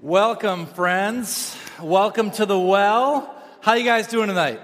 Welcome, 0.00 0.66
friends. 0.66 1.56
Welcome 1.82 2.30
to 2.32 2.46
the 2.46 2.56
well. 2.56 3.34
How 3.60 3.74
you 3.74 3.82
guys 3.82 4.06
doing 4.06 4.28
tonight? 4.28 4.60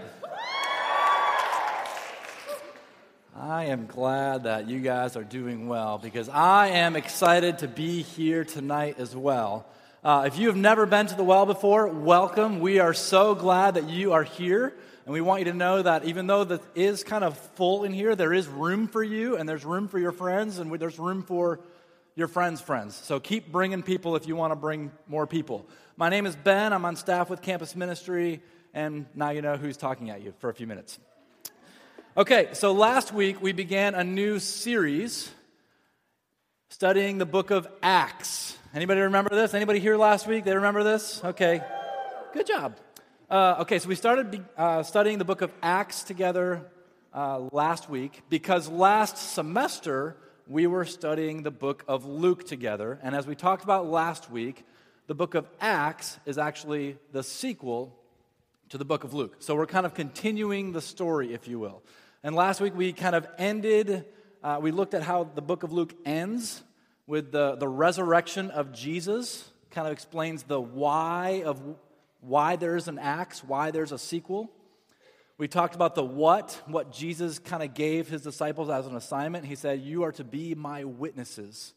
I 3.34 3.65
am 3.65 3.86
glad 3.86 4.44
that 4.44 4.68
you 4.68 4.78
guys 4.78 5.17
are 5.17 5.25
doing 5.25 5.67
well 5.67 5.99
because 5.99 6.28
I 6.28 6.68
am 6.68 6.94
excited 6.94 7.58
to 7.58 7.68
be 7.68 8.02
here 8.02 8.45
tonight 8.45 9.00
as 9.00 9.16
well. 9.16 9.66
Uh, 10.05 10.23
if 10.29 10.39
you 10.39 10.46
have 10.46 10.57
never 10.57 10.86
been 10.86 11.08
to 11.08 11.16
the 11.16 11.24
well 11.24 11.46
before, 11.46 11.88
welcome. 11.88 12.60
We 12.60 12.78
are 12.78 12.94
so 12.94 13.34
glad 13.34 13.74
that 13.74 13.90
you 13.90 14.12
are 14.12 14.22
here. 14.22 14.72
And 15.04 15.12
we 15.12 15.20
want 15.20 15.40
you 15.40 15.46
to 15.46 15.56
know 15.56 15.82
that 15.82 16.04
even 16.04 16.28
though 16.28 16.42
it 16.42 16.62
is 16.76 17.02
kind 17.02 17.24
of 17.24 17.36
full 17.56 17.82
in 17.82 17.92
here, 17.92 18.14
there 18.14 18.32
is 18.32 18.46
room 18.46 18.86
for 18.86 19.02
you, 19.02 19.36
and 19.36 19.48
there's 19.48 19.64
room 19.64 19.88
for 19.88 19.98
your 19.98 20.12
friends, 20.12 20.60
and 20.60 20.72
there's 20.78 21.00
room 21.00 21.24
for 21.24 21.58
your 22.16 22.28
friends' 22.28 22.60
friends. 22.60 22.94
So 22.94 23.18
keep 23.18 23.50
bringing 23.50 23.82
people 23.82 24.14
if 24.14 24.28
you 24.28 24.36
want 24.36 24.52
to 24.52 24.56
bring 24.56 24.92
more 25.08 25.26
people. 25.26 25.66
My 25.96 26.08
name 26.08 26.26
is 26.26 26.36
Ben. 26.36 26.72
I'm 26.72 26.84
on 26.84 26.96
staff 26.96 27.29
with 27.29 27.43
Campus 27.43 27.75
Ministry, 27.75 28.40
and 28.72 29.06
now 29.14 29.30
you 29.30 29.43
know 29.43 29.56
who's 29.56 29.76
talking 29.76 30.11
at 30.11 30.22
you 30.22 30.32
for 30.39 30.48
a 30.48 30.54
few 30.54 30.66
minutes. 30.66 30.98
Okay, 32.16 32.51
so 32.53 32.73
last 32.73 33.12
week 33.12 33.42
we 33.42 33.53
began 33.53 33.97
a 33.97 34.05
new 34.05 34.39
series 34.39 35.29
studying 36.70 37.19
the 37.19 37.27
book 37.27 37.51
of 37.51 37.66
Acts. 37.83 38.56
Anybody 38.73 39.01
remember 39.01 39.34
this? 39.34 39.53
Anybody 39.53 39.81
here 39.81 39.97
last 39.97 40.28
week? 40.28 40.45
They 40.45 40.55
remember 40.55 40.84
this? 40.84 41.20
Okay, 41.25 41.61
good 42.33 42.47
job. 42.47 42.77
Uh, 43.28 43.56
okay, 43.61 43.81
so 43.81 43.89
we 43.89 43.97
started 43.97 44.45
uh, 44.56 44.84
studying 44.84 45.19
the 45.19 45.25
book 45.25 45.42
of 45.42 45.53
Acts 45.62 46.05
together 46.05 46.70
uh, 47.12 47.41
last 47.51 47.91
week 47.91 48.23
because 48.28 48.69
last 48.69 49.17
semester 49.17 50.17
we 50.47 50.66
were 50.66 50.84
studying 50.84 51.43
the 51.43 51.51
book 51.51 51.84
of 51.89 52.05
Luke 52.05 52.47
together. 52.47 52.98
And 53.03 53.15
as 53.15 53.27
we 53.27 53.34
talked 53.34 53.65
about 53.65 53.87
last 53.87 54.30
week, 54.30 54.65
the 55.07 55.15
book 55.15 55.34
of 55.34 55.47
Acts 55.61 56.19
is 56.27 56.37
actually 56.39 56.97
the 57.12 57.23
sequel 57.23 57.97
to 58.69 58.79
the 58.79 58.84
book 58.84 59.05
of 59.05 59.15
Luke. 59.15 59.37
So 59.39 59.55
we're 59.55 59.67
kind 59.67 59.87
of 59.87 59.95
continuing 59.95 60.72
the 60.72 60.81
story, 60.81 61.33
if 61.33 61.48
you 61.48 61.59
will. 61.59 61.83
And 62.22 62.34
last 62.34 62.61
week 62.61 62.75
we 62.75 62.92
kind 62.92 63.15
of 63.15 63.27
ended, 63.39 64.05
uh, 64.42 64.59
we 64.61 64.70
looked 64.70 64.95
at 64.95 65.03
how 65.03 65.25
the 65.25 65.42
book 65.42 65.62
of 65.62 65.72
Luke 65.72 65.95
ends 66.05 66.62
with 67.06 67.33
the, 67.33 67.56
the 67.56 67.69
resurrection 67.69 68.50
of 68.50 68.72
Jesus, 68.72 69.50
kind 69.70 69.87
of 69.87 69.92
explains 69.92 70.42
the 70.42 70.61
why 70.61 71.42
of 71.45 71.61
why 72.20 72.56
there's 72.56 72.89
an 72.89 72.98
Acts, 72.98 73.45
why 73.45 73.70
there's 73.70 73.92
a 73.92 73.98
sequel. 73.98 74.50
We 75.37 75.49
talked 75.49 75.75
about 75.75 75.97
the 75.97 76.05
what, 76.05 76.63
what 76.67 76.93
Jesus 76.93 77.41
kind 77.41 77.63
of 77.63 77.75
gave 77.75 78.09
his 78.09 78.23
disciples 78.23 78.71
as 78.71 78.87
an 78.87 78.95
assignment. 78.95 79.45
He 79.45 79.57
said, 79.57 79.81
You 79.81 80.05
are 80.05 80.13
to 80.13 80.25
be 80.25 80.55
my 80.55 80.85
witnesses. 80.85 81.75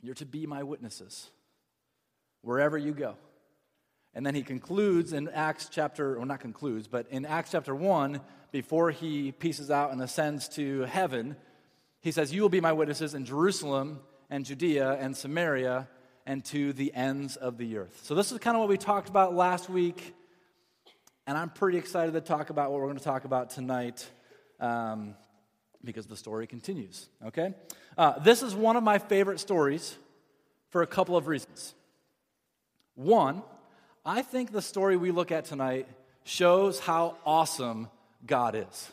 You're 0.00 0.14
to 0.14 0.26
be 0.26 0.46
my 0.46 0.62
witnesses 0.62 1.30
wherever 2.42 2.78
you 2.78 2.92
go. 2.92 3.16
And 4.14 4.24
then 4.24 4.34
he 4.34 4.42
concludes 4.42 5.12
in 5.12 5.28
Acts 5.28 5.68
chapter, 5.70 6.16
or 6.16 6.24
not 6.24 6.40
concludes, 6.40 6.86
but 6.86 7.06
in 7.10 7.26
Acts 7.26 7.50
chapter 7.50 7.74
1, 7.74 8.20
before 8.52 8.90
he 8.90 9.32
pieces 9.32 9.70
out 9.70 9.92
and 9.92 10.00
ascends 10.00 10.48
to 10.50 10.82
heaven, 10.82 11.36
he 12.00 12.12
says, 12.12 12.32
You 12.32 12.40
will 12.40 12.48
be 12.48 12.60
my 12.60 12.72
witnesses 12.72 13.14
in 13.14 13.24
Jerusalem 13.24 14.00
and 14.30 14.46
Judea 14.46 14.92
and 14.92 15.16
Samaria 15.16 15.88
and 16.26 16.42
to 16.46 16.72
the 16.72 16.94
ends 16.94 17.36
of 17.36 17.58
the 17.58 17.76
earth. 17.76 18.00
So, 18.04 18.14
this 18.14 18.32
is 18.32 18.38
kind 18.38 18.56
of 18.56 18.60
what 18.60 18.68
we 18.70 18.78
talked 18.78 19.10
about 19.10 19.34
last 19.34 19.68
week 19.68 20.14
and 21.26 21.38
I'm 21.38 21.50
pretty 21.50 21.78
excited 21.78 22.12
to 22.12 22.20
talk 22.20 22.50
about 22.50 22.70
what 22.70 22.80
we're 22.80 22.86
going 22.86 22.98
to 22.98 23.04
talk 23.04 23.24
about 23.24 23.50
tonight 23.50 24.06
um, 24.60 25.14
because 25.82 26.06
the 26.06 26.16
story 26.16 26.46
continues, 26.46 27.08
okay? 27.26 27.54
Uh, 27.96 28.18
this 28.18 28.42
is 28.42 28.54
one 28.54 28.76
of 28.76 28.82
my 28.82 28.98
favorite 28.98 29.40
stories 29.40 29.96
for 30.70 30.82
a 30.82 30.86
couple 30.86 31.16
of 31.16 31.26
reasons. 31.26 31.74
One, 32.94 33.42
I 34.04 34.22
think 34.22 34.52
the 34.52 34.62
story 34.62 34.96
we 34.96 35.10
look 35.10 35.32
at 35.32 35.46
tonight 35.46 35.88
shows 36.24 36.78
how 36.78 37.16
awesome 37.24 37.88
God 38.26 38.54
is. 38.54 38.90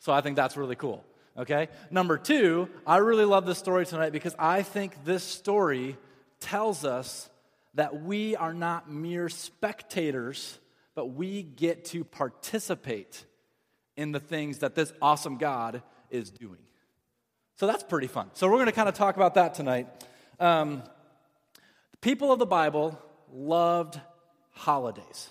So 0.00 0.12
I 0.12 0.20
think 0.20 0.36
that's 0.36 0.56
really 0.56 0.76
cool, 0.76 1.04
okay? 1.36 1.68
Number 1.90 2.18
two, 2.18 2.68
I 2.86 2.96
really 2.98 3.24
love 3.24 3.46
this 3.46 3.58
story 3.58 3.86
tonight 3.86 4.10
because 4.10 4.34
I 4.38 4.62
think 4.62 5.04
this 5.04 5.22
story 5.22 5.96
tells 6.40 6.84
us 6.84 7.28
that 7.74 8.02
we 8.02 8.36
are 8.36 8.54
not 8.54 8.90
mere 8.90 9.28
spectators, 9.28 10.58
but 10.94 11.06
we 11.06 11.42
get 11.42 11.84
to 11.86 12.04
participate 12.04 13.24
in 13.96 14.12
the 14.12 14.20
things 14.20 14.58
that 14.58 14.74
this 14.74 14.92
awesome 15.02 15.38
God 15.38 15.82
is 16.10 16.30
doing. 16.30 16.58
So 17.56 17.66
that's 17.66 17.82
pretty 17.82 18.06
fun. 18.06 18.30
So 18.34 18.46
we're 18.48 18.54
going 18.54 18.66
to 18.66 18.72
kind 18.72 18.88
of 18.88 18.94
talk 18.94 19.16
about 19.16 19.34
that 19.34 19.54
tonight. 19.54 19.88
Um, 20.38 20.82
the 21.90 21.98
people 21.98 22.32
of 22.32 22.38
the 22.38 22.46
Bible 22.46 22.98
loved 23.32 24.00
holidays. 24.52 25.30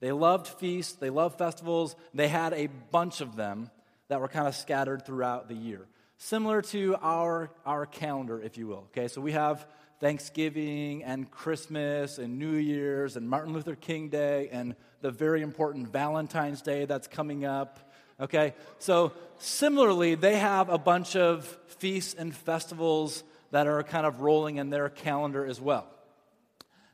They 0.00 0.12
loved 0.12 0.46
feasts, 0.46 0.92
they 0.92 1.08
loved 1.08 1.38
festivals. 1.38 1.96
They 2.12 2.28
had 2.28 2.52
a 2.52 2.66
bunch 2.66 3.22
of 3.22 3.36
them 3.36 3.70
that 4.08 4.20
were 4.20 4.28
kind 4.28 4.46
of 4.46 4.54
scattered 4.54 5.06
throughout 5.06 5.48
the 5.48 5.54
year. 5.54 5.86
Similar 6.18 6.62
to 6.62 6.96
our, 7.00 7.50
our 7.64 7.86
calendar, 7.86 8.40
if 8.40 8.58
you 8.58 8.66
will. 8.66 8.88
Okay, 8.90 9.08
so 9.08 9.20
we 9.20 9.32
have 9.32 9.66
Thanksgiving 10.00 11.04
and 11.04 11.30
Christmas 11.30 12.18
and 12.18 12.38
New 12.38 12.56
Year's 12.56 13.16
and 13.16 13.28
Martin 13.28 13.52
Luther 13.52 13.74
King 13.74 14.08
Day 14.08 14.48
and 14.52 14.74
the 15.00 15.10
very 15.10 15.42
important 15.42 15.88
Valentine's 15.88 16.62
Day 16.62 16.84
that's 16.84 17.06
coming 17.06 17.44
up. 17.44 17.92
Okay? 18.20 18.54
So, 18.78 19.12
similarly, 19.38 20.14
they 20.14 20.36
have 20.36 20.68
a 20.68 20.78
bunch 20.78 21.16
of 21.16 21.44
feasts 21.66 22.14
and 22.14 22.34
festivals 22.34 23.24
that 23.50 23.66
are 23.66 23.82
kind 23.82 24.06
of 24.06 24.20
rolling 24.20 24.56
in 24.56 24.70
their 24.70 24.88
calendar 24.88 25.44
as 25.44 25.60
well. 25.60 25.86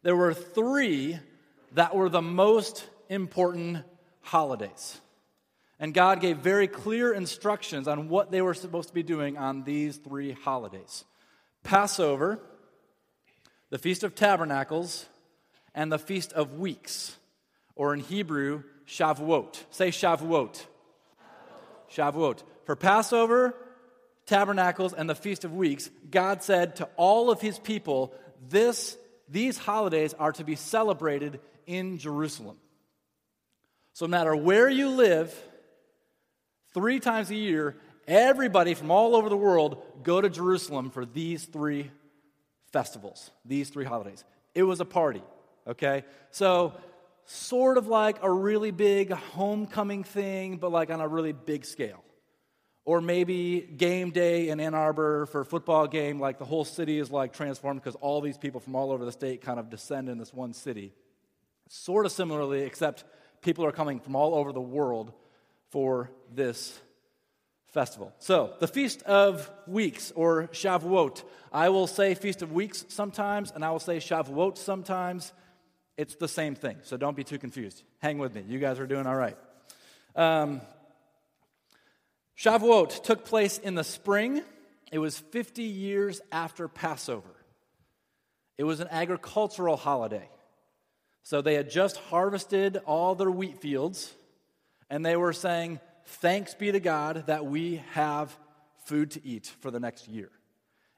There 0.02 0.16
were 0.16 0.34
three 0.34 1.18
that 1.72 1.94
were 1.94 2.08
the 2.08 2.22
most 2.22 2.86
important 3.08 3.84
holidays. 4.22 5.00
And 5.78 5.94
God 5.94 6.20
gave 6.20 6.38
very 6.38 6.68
clear 6.68 7.12
instructions 7.12 7.88
on 7.88 8.08
what 8.08 8.30
they 8.30 8.42
were 8.42 8.54
supposed 8.54 8.88
to 8.88 8.94
be 8.94 9.02
doing 9.02 9.38
on 9.38 9.64
these 9.64 9.96
three 9.96 10.32
holidays 10.32 11.04
Passover, 11.62 12.40
the 13.70 13.78
Feast 13.78 14.02
of 14.02 14.14
Tabernacles, 14.14 15.06
and 15.74 15.90
the 15.90 15.98
Feast 15.98 16.32
of 16.32 16.58
Weeks, 16.58 17.16
or 17.76 17.94
in 17.94 18.00
Hebrew, 18.00 18.64
Shavuot. 18.86 19.62
Say 19.70 19.90
Shavuot. 19.90 20.66
Shavuot. 21.94 22.42
For 22.64 22.76
Passover, 22.76 23.54
Tabernacles, 24.26 24.92
and 24.92 25.08
the 25.08 25.14
Feast 25.14 25.44
of 25.44 25.52
Weeks, 25.52 25.88
God 26.10 26.42
said 26.42 26.76
to 26.76 26.88
all 26.96 27.30
of 27.30 27.40
his 27.40 27.58
people, 27.58 28.12
this, 28.48 28.96
these 29.28 29.56
holidays 29.56 30.14
are 30.14 30.32
to 30.32 30.44
be 30.44 30.56
celebrated 30.56 31.40
in 31.66 31.98
Jerusalem. 31.98 32.56
So, 33.92 34.06
no 34.06 34.10
matter 34.10 34.34
where 34.34 34.68
you 34.68 34.88
live, 34.88 35.32
three 36.74 37.00
times 37.00 37.30
a 37.30 37.36
year, 37.36 37.76
everybody 38.06 38.74
from 38.74 38.90
all 38.90 39.14
over 39.14 39.28
the 39.28 39.36
world 39.36 39.82
go 40.02 40.20
to 40.20 40.30
Jerusalem 40.30 40.90
for 40.90 41.04
these 41.04 41.44
three 41.44 41.90
festivals, 42.72 43.30
these 43.44 43.68
three 43.70 43.84
holidays. 43.84 44.24
It 44.54 44.62
was 44.62 44.80
a 44.80 44.84
party, 44.84 45.22
okay? 45.66 46.04
So, 46.30 46.74
sort 47.24 47.78
of 47.78 47.86
like 47.86 48.22
a 48.22 48.30
really 48.30 48.70
big 48.70 49.12
homecoming 49.12 50.04
thing, 50.04 50.56
but 50.56 50.72
like 50.72 50.90
on 50.90 51.00
a 51.00 51.08
really 51.08 51.32
big 51.32 51.64
scale. 51.64 52.02
Or 52.84 53.00
maybe 53.00 53.60
game 53.60 54.10
day 54.10 54.48
in 54.48 54.58
Ann 54.58 54.74
Arbor 54.74 55.26
for 55.26 55.42
a 55.42 55.44
football 55.44 55.86
game, 55.86 56.18
like 56.18 56.38
the 56.38 56.44
whole 56.44 56.64
city 56.64 56.98
is 56.98 57.10
like 57.10 57.32
transformed 57.32 57.80
because 57.80 57.94
all 57.96 58.20
these 58.20 58.38
people 58.38 58.58
from 58.58 58.74
all 58.74 58.90
over 58.90 59.04
the 59.04 59.12
state 59.12 59.42
kind 59.42 59.60
of 59.60 59.70
descend 59.70 60.08
in 60.08 60.18
this 60.18 60.32
one 60.32 60.52
city. 60.52 60.92
Sort 61.68 62.04
of 62.04 62.10
similarly, 62.10 62.62
except 62.62 63.04
people 63.42 63.64
are 63.64 63.72
coming 63.72 64.00
from 64.00 64.16
all 64.16 64.34
over 64.34 64.52
the 64.52 64.60
world 64.60 65.12
for 65.70 66.10
this 66.34 66.80
festival. 67.70 68.12
So, 68.18 68.54
the 68.58 68.68
Feast 68.68 69.02
of 69.02 69.50
Weeks 69.66 70.12
or 70.14 70.48
Shavuot. 70.48 71.22
I 71.52 71.68
will 71.68 71.86
say 71.86 72.14
Feast 72.14 72.42
of 72.42 72.52
Weeks 72.52 72.84
sometimes, 72.88 73.52
and 73.52 73.64
I 73.64 73.70
will 73.70 73.80
say 73.80 73.98
Shavuot 73.98 74.58
sometimes. 74.58 75.32
It's 75.96 76.14
the 76.16 76.28
same 76.28 76.54
thing, 76.54 76.78
so 76.82 76.96
don't 76.96 77.16
be 77.16 77.24
too 77.24 77.38
confused. 77.38 77.82
Hang 77.98 78.18
with 78.18 78.34
me. 78.34 78.44
You 78.48 78.58
guys 78.58 78.78
are 78.78 78.86
doing 78.86 79.06
all 79.06 79.16
right. 79.16 79.36
Um, 80.16 80.60
Shavuot 82.38 83.02
took 83.04 83.24
place 83.24 83.58
in 83.58 83.74
the 83.74 83.84
spring. 83.84 84.42
It 84.90 84.98
was 84.98 85.18
50 85.18 85.62
years 85.62 86.20
after 86.32 86.68
Passover. 86.68 87.28
It 88.58 88.64
was 88.64 88.80
an 88.80 88.88
agricultural 88.90 89.76
holiday. 89.76 90.28
So 91.22 91.42
they 91.42 91.54
had 91.54 91.70
just 91.70 91.96
harvested 91.96 92.78
all 92.86 93.14
their 93.14 93.30
wheat 93.30 93.60
fields, 93.60 94.12
and 94.88 95.04
they 95.04 95.16
were 95.16 95.32
saying, 95.32 95.80
Thanks 96.14 96.54
be 96.54 96.72
to 96.72 96.80
God 96.80 97.24
that 97.28 97.46
we 97.46 97.82
have 97.92 98.36
food 98.84 99.12
to 99.12 99.24
eat 99.24 99.46
for 99.60 99.70
the 99.70 99.78
next 99.78 100.08
year. 100.08 100.30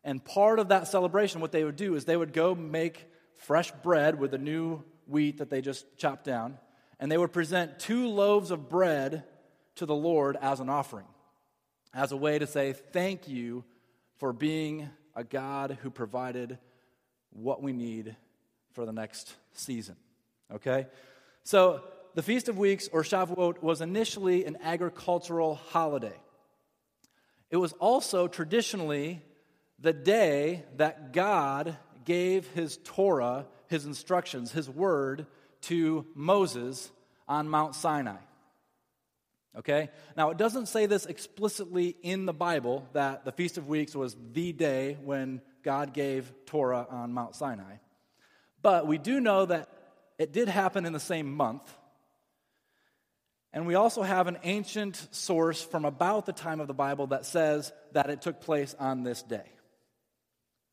And 0.03 0.25
part 0.25 0.59
of 0.59 0.69
that 0.69 0.89
celebration, 0.89 1.41
what 1.41 1.53
they 1.53 1.65
would 1.65 1.77
do 1.77 1.95
is 1.95 2.05
they 2.05 2.17
would 2.17 2.33
go 2.33 2.55
make 2.55 3.07
fresh 3.37 3.71
bread 3.83 4.19
with 4.19 4.31
the 4.31 4.39
new 4.39 4.83
wheat 5.07 5.39
that 5.39 5.51
they 5.51 5.61
just 5.61 5.97
chopped 5.99 6.25
down, 6.25 6.59
and 6.99 7.13
they 7.13 7.19
would 7.19 7.33
present 7.33 7.79
two 7.79 8.09
loaves 8.09 8.51
of 8.51 8.69
bread 8.69 9.25
to 9.77 9.87
the 9.87 9.95
Lord 9.95 10.37
as 10.41 10.61
an 10.61 10.71
offering, 10.71 11.07
as 11.93 12.11
a 12.11 12.17
way 12.17 12.39
to 12.39 12.47
say, 12.47 12.73
Thank 12.73 13.29
you 13.29 13.65
for 14.17 14.33
being 14.33 14.89
a 15.15 15.25
God 15.25 15.79
who 15.83 15.91
provided 15.91 16.59
what 17.31 17.63
we 17.63 17.73
need 17.73 18.17
for 18.73 18.87
the 18.87 18.93
next 18.93 19.35
season. 19.53 19.97
Okay? 20.53 20.87
So, 21.45 21.83
the 22.15 22.23
Feast 22.23 22.49
of 22.49 22.59
Weeks, 22.59 22.89
or 22.93 23.03
Shavuot, 23.03 23.63
was 23.63 23.81
initially 23.81 24.45
an 24.45 24.59
agricultural 24.63 25.55
holiday. 25.55 26.19
It 27.51 27.57
was 27.57 27.73
also 27.75 28.29
traditionally 28.29 29.23
the 29.79 29.93
day 29.93 30.65
that 30.77 31.13
God 31.13 31.77
gave 32.05 32.47
his 32.49 32.79
Torah, 32.85 33.47
his 33.69 33.85
instructions, 33.85 34.53
his 34.53 34.69
word 34.69 35.27
to 35.63 36.07
Moses 36.15 36.91
on 37.29 37.49
Mount 37.49 37.75
Sinai. 37.75 38.19
Okay? 39.59 39.91
Now, 40.17 40.31
it 40.31 40.39
doesn't 40.39 40.67
say 40.67 40.87
this 40.87 41.07
explicitly 41.07 41.97
in 42.03 42.27
the 42.27 42.33
Bible 42.33 42.89
that 42.95 43.25
the 43.25 43.33
Feast 43.33 43.59
of 43.59 43.69
Weeks 43.69 43.95
was 43.95 44.17
the 44.33 44.53
day 44.53 44.97
when 45.05 45.43
God 45.63 45.93
gave 45.93 46.33
Torah 46.47 46.87
on 46.89 47.13
Mount 47.13 47.35
Sinai. 47.35 47.77
But 48.63 48.87
we 48.87 48.99
do 48.99 49.21
know 49.21 49.45
that 49.47 49.69
it 50.19 50.33
did 50.33 50.49
happen 50.49 50.87
in 50.87 50.93
the 50.93 51.01
same 51.01 51.33
month. 51.33 51.63
And 53.53 53.67
we 53.67 53.75
also 53.75 54.03
have 54.03 54.29
an 54.29 54.39
ancient 54.45 55.09
source 55.11 55.63
from 55.63 55.85
about 55.85 56.25
the 56.25 56.33
time 56.33 56.61
of 56.61 56.69
the 56.69 56.75
Bible 56.75 57.09
that 57.09 57.27
says 57.27 57.73
that 57.93 58.09
it 58.09 58.23
took 58.23 58.41
place 58.41 58.75
on 58.79 59.03
this 59.03 59.23
day. 59.23 59.45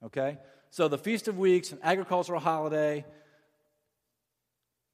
Okay? 0.03 0.37
So 0.69 0.87
the 0.87 0.97
Feast 0.97 1.27
of 1.27 1.37
Weeks, 1.37 1.71
an 1.71 1.79
agricultural 1.83 2.39
holiday, 2.39 3.05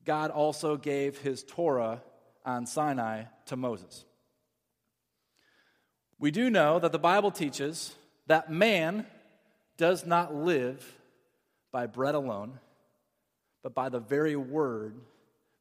God 0.04 0.32
also 0.32 0.78
gave 0.78 1.18
his 1.20 1.44
Torah 1.44 2.02
on 2.44 2.66
Sinai 2.66 3.24
to 3.48 3.56
Moses. 3.56 4.06
We 6.18 6.32
do 6.32 6.50
know 6.50 6.80
that 6.80 6.92
the 6.92 7.00
Bible 7.00 7.32
teaches 7.32 7.94
that 8.28 8.50
man 8.50 9.06
does 9.78 10.06
not 10.06 10.34
live 10.34 10.84
by 11.72 11.88
bread 11.88 12.16
alone, 12.16 12.60
but 13.62 13.76
by 13.76 13.90
the 13.90 14.00
very 14.00 14.36
word 14.36 14.96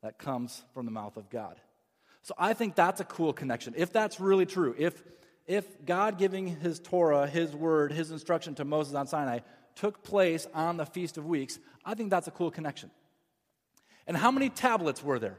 that 0.03 0.19
comes 0.19 0.62
from 0.73 0.85
the 0.85 0.93
mouth 0.93 1.17
of 1.17 1.29
God. 1.29 1.56
So 2.25 2.35
I 2.38 2.55
think 2.55 2.75
that's 2.75 3.00
a 3.03 3.05
cool 3.05 3.35
connection. 3.35 3.75
If 3.76 3.93
that's 3.93 4.19
really 4.19 4.47
true, 4.47 4.75
if, 4.79 5.00
if 5.47 5.85
God 5.85 6.19
giving 6.19 6.47
his 6.47 6.81
Torah, 6.81 7.26
his 7.26 7.55
word, 7.55 7.93
his 7.93 8.11
instruction 8.11 8.55
to 8.55 8.65
Moses 8.65 8.94
on 8.94 9.06
Sinai 9.06 9.41
took 9.75 10.03
place 10.03 10.47
on 10.55 10.79
the 10.79 10.87
Feast 10.87 11.19
of 11.19 11.26
Weeks, 11.26 11.59
I 11.85 11.93
think 11.93 12.09
that's 12.09 12.26
a 12.26 12.31
cool 12.31 12.50
connection. 12.50 12.91
And 14.06 14.17
how 14.17 14.31
many 14.31 14.49
tablets 14.49 15.05
were 15.05 15.19
there? 15.19 15.37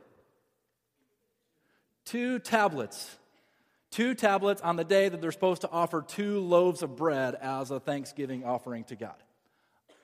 Two 2.05 2.37
tablets. 2.37 3.17
Two 3.89 4.13
tablets 4.13 4.61
on 4.61 4.75
the 4.75 4.83
day 4.83 5.09
that 5.09 5.21
they're 5.21 5.31
supposed 5.31 5.61
to 5.61 5.69
offer 5.71 6.03
two 6.07 6.39
loaves 6.39 6.83
of 6.83 6.95
bread 6.95 7.33
as 7.33 7.71
a 7.71 7.79
thanksgiving 7.79 8.45
offering 8.45 8.83
to 8.85 8.95
God. 8.95 9.15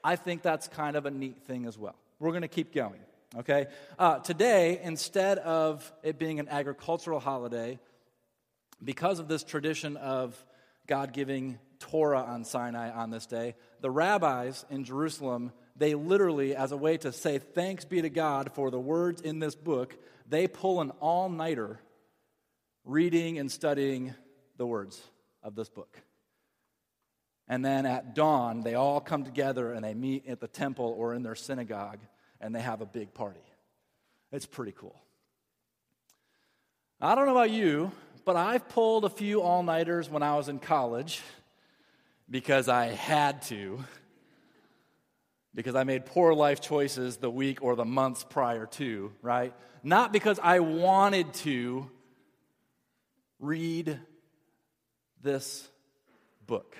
I 0.04 0.16
think 0.16 0.42
that's 0.42 0.68
kind 0.68 0.95
of 0.95 1.06
a 1.06 1.12
neat 1.12 1.44
thing 1.45 1.66
as 1.66 1.77
well. 1.77 1.95
We're 2.18 2.31
going 2.31 2.42
to 2.42 2.48
keep 2.48 2.74
going, 2.74 3.01
okay? 3.38 3.68
Uh, 3.98 4.19
today, 4.19 4.80
instead 4.83 5.38
of 5.39 5.92
it 6.04 6.19
being 6.19 6.39
an 6.39 6.50
agricultural 6.50 7.19
holiday, 7.19 7.80
because 8.83 9.19
of 9.19 9.28
this 9.28 9.44
tradition 9.44 9.98
of 9.98 10.44
God 10.88 11.13
giving 11.13 11.60
Torah 11.80 12.24
on 12.24 12.44
Sinai 12.44 12.92
on 12.92 13.10
this 13.10 13.25
day, 13.25 13.56
the 13.81 13.92
rabbis 13.92 14.66
in 14.69 14.83
Jerusalem, 14.83 15.51
they 15.75 15.95
literally, 15.95 16.56
as 16.56 16.72
a 16.72 16.78
way 16.78 16.98
to 16.98 17.12
say 17.12 17.39
thanks 17.39 17.86
be 17.86 18.01
to 18.01 18.10
God 18.10 18.51
for 18.54 18.69
the 18.72 18.80
words 18.80 19.22
in 19.22 19.39
this 19.39 19.56
book, 19.56 19.95
they 20.27 20.48
pull 20.48 20.81
an 20.81 20.92
all 21.00 21.30
nighter 21.30 21.80
reading 22.84 23.38
and 23.38 23.51
studying 23.51 24.13
the 24.57 24.66
words 24.66 25.01
of 25.44 25.56
this 25.56 25.69
book. 25.69 25.98
And 27.48 27.66
then 27.66 27.86
at 27.86 28.16
dawn, 28.16 28.62
they 28.62 28.75
all 28.75 29.01
come 29.01 29.24
together 29.24 29.74
and 29.74 29.84
they 29.84 29.94
meet 29.94 30.27
at 30.27 30.39
the 30.39 30.48
temple 30.48 30.95
or 30.98 31.13
in 31.13 31.22
their 31.22 31.36
synagogue 31.36 32.00
and 32.42 32.54
they 32.54 32.60
have 32.60 32.82
a 32.82 32.86
big 32.86 33.14
party. 33.14 33.40
It's 34.32 34.46
pretty 34.46 34.74
cool. 34.74 35.00
I 37.00 37.16
don't 37.16 37.26
know 37.26 37.32
about 37.32 37.52
you, 37.52 37.92
but 38.26 38.36
I've 38.36 38.68
pulled 38.70 39.06
a 39.06 39.10
few 39.10 39.42
all 39.42 39.64
nighters 39.64 40.10
when 40.10 40.24
I 40.24 40.36
was 40.36 40.50
in 40.50 40.60
college 40.60 41.22
because 42.30 42.68
I 42.68 42.88
had 42.88 43.42
to, 43.44 43.84
because 45.54 45.76
I 45.76 45.84
made 45.84 46.06
poor 46.06 46.34
life 46.34 46.62
choices 46.62 47.18
the 47.18 47.30
week 47.30 47.62
or 47.62 47.76
the 47.76 47.86
months 47.86 48.24
prior 48.24 48.66
to, 48.68 49.12
right? 49.22 49.54
Not 49.84 50.14
because 50.14 50.40
I 50.42 50.60
wanted 50.60 51.34
to 51.36 51.90
read 53.40 54.00
this 55.22 55.68
book. 56.46 56.78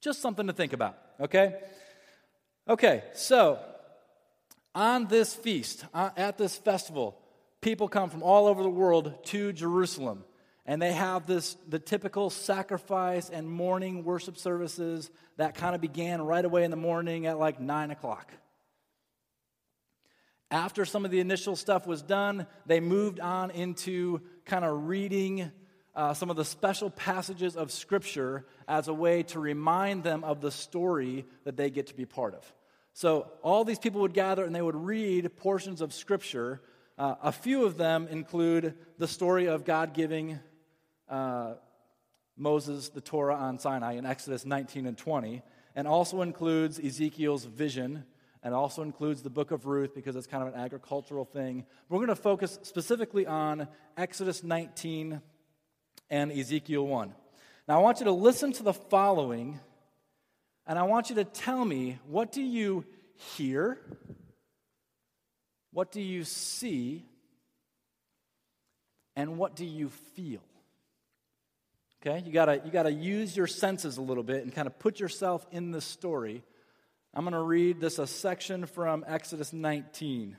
Just 0.00 0.22
something 0.22 0.46
to 0.46 0.52
think 0.52 0.72
about, 0.72 0.96
okay? 1.20 1.56
Okay, 2.68 3.02
so 3.14 3.58
on 4.74 5.06
this 5.06 5.34
feast, 5.34 5.84
uh, 5.92 6.10
at 6.16 6.38
this 6.38 6.56
festival, 6.56 7.18
people 7.60 7.88
come 7.88 8.10
from 8.10 8.22
all 8.22 8.46
over 8.46 8.62
the 8.62 8.70
world 8.70 9.14
to 9.26 9.52
Jerusalem. 9.52 10.24
And 10.66 10.80
they 10.80 10.92
have 10.92 11.26
this 11.26 11.56
the 11.68 11.78
typical 11.78 12.30
sacrifice 12.30 13.28
and 13.30 13.50
morning 13.50 14.04
worship 14.04 14.36
services 14.36 15.10
that 15.36 15.54
kind 15.54 15.74
of 15.74 15.80
began 15.80 16.22
right 16.22 16.44
away 16.44 16.64
in 16.64 16.70
the 16.70 16.76
morning 16.76 17.26
at 17.26 17.38
like 17.38 17.60
nine 17.60 17.90
o'clock. 17.90 18.32
After 20.50 20.84
some 20.84 21.04
of 21.04 21.10
the 21.10 21.20
initial 21.20 21.56
stuff 21.56 21.86
was 21.86 22.02
done, 22.02 22.46
they 22.66 22.80
moved 22.80 23.20
on 23.20 23.50
into 23.50 24.20
kind 24.44 24.64
of 24.64 24.88
reading 24.88 25.50
uh, 25.94 26.14
some 26.14 26.30
of 26.30 26.36
the 26.36 26.44
special 26.44 26.90
passages 26.90 27.56
of 27.56 27.72
Scripture 27.72 28.46
as 28.68 28.88
a 28.88 28.94
way 28.94 29.22
to 29.24 29.40
remind 29.40 30.04
them 30.04 30.24
of 30.24 30.40
the 30.40 30.50
story 30.50 31.24
that 31.44 31.56
they 31.56 31.70
get 31.70 31.88
to 31.88 31.94
be 31.94 32.04
part 32.04 32.34
of. 32.34 32.52
So, 32.92 33.30
all 33.42 33.64
these 33.64 33.78
people 33.78 34.00
would 34.02 34.14
gather 34.14 34.44
and 34.44 34.54
they 34.54 34.62
would 34.62 34.76
read 34.76 35.36
portions 35.36 35.80
of 35.80 35.92
Scripture. 35.92 36.60
Uh, 36.98 37.14
a 37.22 37.32
few 37.32 37.64
of 37.64 37.76
them 37.76 38.08
include 38.08 38.74
the 38.98 39.08
story 39.08 39.46
of 39.46 39.64
God 39.64 39.94
giving 39.94 40.38
uh, 41.08 41.54
Moses 42.36 42.88
the 42.88 43.00
Torah 43.00 43.36
on 43.36 43.58
Sinai 43.58 43.94
in 43.94 44.06
Exodus 44.06 44.44
19 44.44 44.86
and 44.86 44.98
20, 44.98 45.42
and 45.74 45.86
also 45.86 46.22
includes 46.22 46.78
Ezekiel's 46.78 47.44
vision 47.44 48.04
and 48.42 48.54
also 48.54 48.82
includes 48.82 49.22
the 49.22 49.30
book 49.30 49.50
of 49.50 49.66
Ruth 49.66 49.94
because 49.94 50.16
it's 50.16 50.26
kind 50.26 50.46
of 50.46 50.54
an 50.54 50.60
agricultural 50.60 51.24
thing. 51.24 51.64
But 51.88 51.96
We're 51.96 52.06
going 52.06 52.16
to 52.16 52.22
focus 52.22 52.58
specifically 52.62 53.26
on 53.26 53.68
Exodus 53.96 54.42
19 54.42 55.20
and 56.08 56.32
Ezekiel 56.32 56.86
1. 56.86 57.14
Now, 57.68 57.78
I 57.78 57.82
want 57.82 58.00
you 58.00 58.04
to 58.06 58.12
listen 58.12 58.52
to 58.54 58.62
the 58.62 58.72
following, 58.72 59.60
and 60.70 60.78
I 60.78 60.84
want 60.84 61.10
you 61.10 61.16
to 61.16 61.24
tell 61.24 61.62
me 61.62 61.98
what 62.06 62.32
do 62.32 62.40
you 62.40 62.86
hear? 63.36 63.78
What 65.72 65.92
do 65.92 66.00
you 66.00 66.24
see? 66.24 67.04
And 69.16 69.36
what 69.36 69.54
do 69.54 69.66
you 69.66 69.90
feel? 70.16 70.40
Okay, 72.00 72.24
you 72.24 72.32
gotta, 72.32 72.62
you 72.64 72.70
gotta 72.70 72.90
use 72.90 73.36
your 73.36 73.46
senses 73.46 73.98
a 73.98 74.00
little 74.00 74.22
bit 74.22 74.44
and 74.44 74.54
kind 74.54 74.66
of 74.66 74.78
put 74.78 74.98
yourself 74.98 75.46
in 75.50 75.72
the 75.72 75.82
story 75.82 76.42
I'm 77.12 77.24
going 77.24 77.32
to 77.32 77.42
read 77.42 77.80
this 77.80 77.98
a 77.98 78.06
section 78.06 78.66
from 78.66 79.04
Exodus 79.04 79.52
19. 79.52 80.36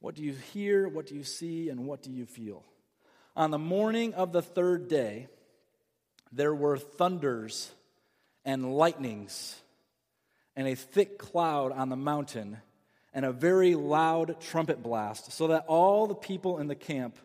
What 0.00 0.14
do 0.14 0.22
you 0.22 0.34
hear? 0.52 0.88
What 0.88 1.06
do 1.06 1.14
you 1.14 1.24
see? 1.24 1.70
And 1.70 1.86
what 1.86 2.02
do 2.02 2.10
you 2.10 2.26
feel? 2.26 2.62
On 3.34 3.50
the 3.50 3.58
morning 3.58 4.12
of 4.12 4.32
the 4.32 4.42
third 4.42 4.88
day, 4.88 5.28
there 6.32 6.54
were 6.54 6.76
thunders 6.76 7.70
and 8.46 8.74
lightnings, 8.74 9.54
and 10.56 10.66
a 10.66 10.74
thick 10.74 11.18
cloud 11.18 11.72
on 11.72 11.90
the 11.90 11.96
mountain, 11.96 12.56
and 13.12 13.26
a 13.26 13.32
very 13.32 13.74
loud 13.74 14.40
trumpet 14.40 14.82
blast, 14.82 15.32
so 15.32 15.48
that 15.48 15.66
all 15.68 16.06
the 16.06 16.14
people 16.14 16.58
in 16.58 16.66
the 16.66 16.74
camp 16.74 17.18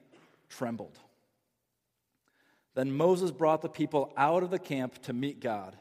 trembled. 0.50 0.98
Then 2.74 2.92
Moses 2.92 3.32
brought 3.32 3.62
the 3.62 3.70
people 3.70 4.12
out 4.18 4.44
of 4.44 4.52
the 4.52 4.60
camp 4.60 5.02
to 5.04 5.14
meet 5.14 5.40
God 5.40 5.78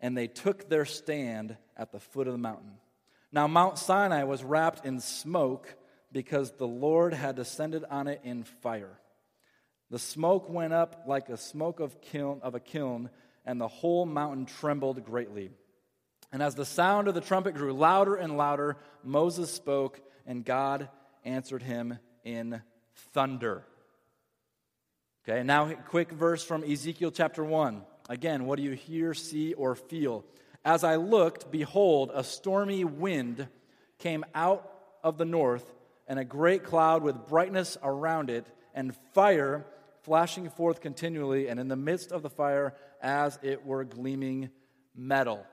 and 0.00 0.16
they 0.16 0.26
took 0.26 0.68
their 0.68 0.84
stand 0.84 1.56
at 1.76 1.92
the 1.92 2.00
foot 2.00 2.26
of 2.26 2.32
the 2.32 2.38
mountain. 2.38 2.72
Now, 3.32 3.46
Mount 3.46 3.78
Sinai 3.78 4.24
was 4.24 4.42
wrapped 4.42 4.84
in 4.84 5.00
smoke 5.00 5.74
because 6.10 6.52
the 6.52 6.66
Lord 6.66 7.14
had 7.14 7.36
descended 7.36 7.84
on 7.88 8.08
it 8.08 8.20
in 8.24 8.42
fire. 8.42 8.98
The 9.90 9.98
smoke 9.98 10.48
went 10.48 10.72
up 10.72 11.04
like 11.06 11.26
the 11.26 11.36
smoke 11.36 11.80
of, 11.80 12.00
kiln, 12.00 12.40
of 12.42 12.54
a 12.54 12.60
kiln, 12.60 13.10
and 13.44 13.60
the 13.60 13.68
whole 13.68 14.06
mountain 14.06 14.46
trembled 14.46 15.04
greatly. 15.04 15.50
And 16.32 16.42
as 16.42 16.54
the 16.54 16.64
sound 16.64 17.08
of 17.08 17.14
the 17.14 17.20
trumpet 17.20 17.54
grew 17.54 17.72
louder 17.72 18.14
and 18.14 18.36
louder, 18.36 18.76
Moses 19.02 19.52
spoke, 19.52 20.00
and 20.26 20.44
God 20.44 20.88
answered 21.24 21.62
him 21.62 21.98
in 22.24 22.62
thunder. 23.12 23.64
Okay, 25.28 25.42
now 25.42 25.72
quick 25.88 26.12
verse 26.12 26.44
from 26.44 26.64
Ezekiel 26.64 27.10
chapter 27.10 27.44
1. 27.44 27.82
Again, 28.08 28.46
what 28.46 28.56
do 28.56 28.62
you 28.62 28.72
hear, 28.72 29.14
see, 29.14 29.54
or 29.54 29.74
feel? 29.74 30.24
As 30.64 30.84
I 30.84 30.96
looked, 30.96 31.50
behold, 31.50 32.10
a 32.12 32.24
stormy 32.24 32.84
wind 32.84 33.48
came 33.98 34.24
out 34.34 34.70
of 35.02 35.18
the 35.18 35.24
north, 35.24 35.72
and 36.06 36.18
a 36.18 36.24
great 36.24 36.64
cloud 36.64 37.02
with 37.02 37.26
brightness 37.26 37.78
around 37.82 38.30
it, 38.30 38.46
and 38.74 38.94
fire 39.14 39.66
flashing 40.02 40.48
forth 40.50 40.80
continually, 40.80 41.48
and 41.48 41.60
in 41.60 41.68
the 41.68 41.76
midst 41.76 42.12
of 42.12 42.22
the 42.22 42.30
fire, 42.30 42.74
as 43.02 43.38
it 43.42 43.64
were 43.64 43.84
gleaming 43.84 44.50
metal. 44.94 45.44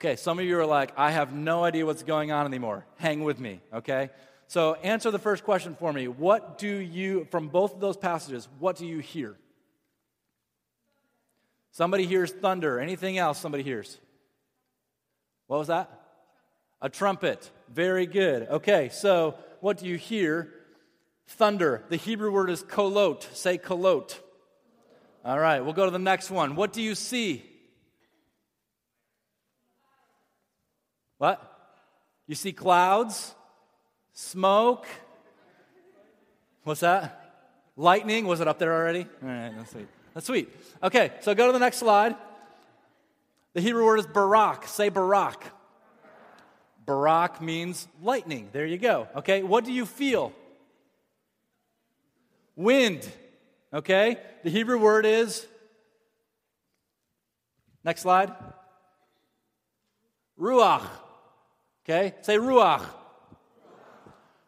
Okay, 0.00 0.16
some 0.16 0.38
of 0.38 0.44
you 0.44 0.58
are 0.58 0.66
like, 0.66 0.92
I 0.96 1.10
have 1.10 1.32
no 1.34 1.62
idea 1.62 1.84
what's 1.84 2.02
going 2.02 2.32
on 2.32 2.46
anymore. 2.46 2.86
Hang 2.96 3.22
with 3.22 3.38
me, 3.38 3.60
okay? 3.72 4.10
So 4.46 4.74
answer 4.74 5.10
the 5.10 5.18
first 5.18 5.44
question 5.44 5.76
for 5.78 5.92
me. 5.92 6.08
What 6.08 6.58
do 6.58 6.68
you, 6.68 7.26
from 7.30 7.48
both 7.48 7.74
of 7.74 7.80
those 7.80 7.96
passages, 7.96 8.48
what 8.58 8.76
do 8.76 8.86
you 8.86 8.98
hear? 8.98 9.36
Somebody 11.72 12.06
hears 12.06 12.32
thunder. 12.32 12.80
Anything 12.80 13.18
else 13.18 13.38
somebody 13.38 13.62
hears? 13.62 13.98
What 15.46 15.58
was 15.58 15.68
that? 15.68 15.90
A 16.80 16.88
trumpet. 16.88 17.50
Very 17.72 18.06
good. 18.06 18.48
Okay, 18.48 18.88
so 18.88 19.34
what 19.60 19.78
do 19.78 19.86
you 19.86 19.96
hear? 19.96 20.52
Thunder. 21.26 21.84
The 21.90 21.96
Hebrew 21.96 22.32
word 22.32 22.50
is 22.50 22.64
kolot. 22.64 23.26
Say 23.36 23.58
kolot. 23.58 24.18
All 25.24 25.38
right, 25.38 25.60
we'll 25.60 25.74
go 25.74 25.84
to 25.84 25.90
the 25.90 25.98
next 25.98 26.30
one. 26.30 26.56
What 26.56 26.72
do 26.72 26.80
you 26.80 26.94
see? 26.94 27.44
What? 31.18 31.46
You 32.26 32.34
see 32.34 32.52
clouds, 32.52 33.34
smoke. 34.14 34.86
What's 36.64 36.80
that? 36.80 37.16
Lightning. 37.76 38.26
Was 38.26 38.40
it 38.40 38.48
up 38.48 38.58
there 38.58 38.72
already? 38.72 39.06
All 39.22 39.28
right, 39.28 39.52
that's 39.56 39.72
sweet. 39.72 39.88
That's 40.14 40.26
sweet. 40.26 40.48
Okay, 40.82 41.12
so 41.20 41.34
go 41.34 41.46
to 41.46 41.52
the 41.52 41.58
next 41.58 41.78
slide. 41.78 42.16
The 43.52 43.60
Hebrew 43.60 43.84
word 43.84 43.98
is 43.98 44.06
barak. 44.06 44.66
Say 44.66 44.88
barak. 44.88 45.44
Barak 46.86 47.42
means 47.42 47.86
lightning. 48.02 48.48
There 48.52 48.64
you 48.64 48.78
go. 48.78 49.08
Okay, 49.16 49.42
what 49.42 49.64
do 49.64 49.72
you 49.72 49.84
feel? 49.84 50.32
Wind. 52.56 53.06
Okay, 53.72 54.16
the 54.42 54.50
Hebrew 54.50 54.78
word 54.78 55.06
is. 55.06 55.46
Next 57.84 58.02
slide. 58.02 58.32
Ruach. 60.38 60.86
Okay? 61.84 62.14
Say 62.22 62.36
ruach. 62.36 62.84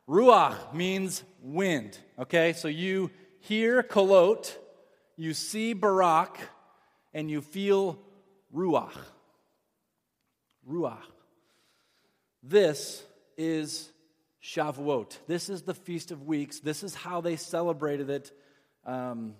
Ruach 0.08 0.74
means 0.74 1.22
wind. 1.40 1.96
Okay? 2.18 2.52
So 2.52 2.66
you 2.66 3.10
hear 3.40 3.84
kolot, 3.84 4.56
you 5.16 5.34
see 5.34 5.72
barak, 5.72 6.38
and 7.14 7.30
you 7.30 7.42
feel 7.42 7.98
ruach. 8.52 8.96
Ruach. 10.68 10.98
This 12.42 13.04
is 13.36 13.88
Shavuot. 14.42 15.16
This 15.28 15.48
is 15.48 15.62
the 15.62 15.74
Feast 15.74 16.10
of 16.10 16.26
Weeks. 16.26 16.58
This 16.58 16.82
is 16.82 16.94
how 16.96 17.20
they 17.20 17.36
celebrated 17.36 18.10
it 18.10 18.32
um, 18.84 19.34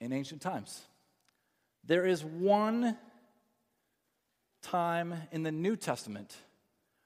in 0.00 0.12
ancient 0.12 0.40
times. 0.40 0.82
There 1.84 2.06
is 2.06 2.24
one 2.24 2.96
time 4.62 5.14
in 5.32 5.42
the 5.42 5.52
New 5.52 5.76
Testament 5.76 6.36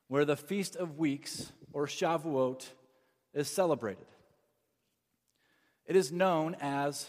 where 0.09 0.25
the 0.25 0.37
Feast 0.37 0.76
of 0.76 0.99
Weeks, 0.99 1.52
or 1.73 1.87
Shavuot, 1.87 2.66
is 3.33 3.49
celebrated. 3.49 4.04
It 5.87 5.97
is 5.97 6.12
known 6.12 6.57
as 6.61 7.09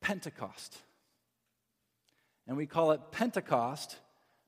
Pentecost. 0.00 0.76
And 2.46 2.56
we 2.56 2.66
call 2.66 2.92
it 2.92 3.00
Pentecost 3.10 3.96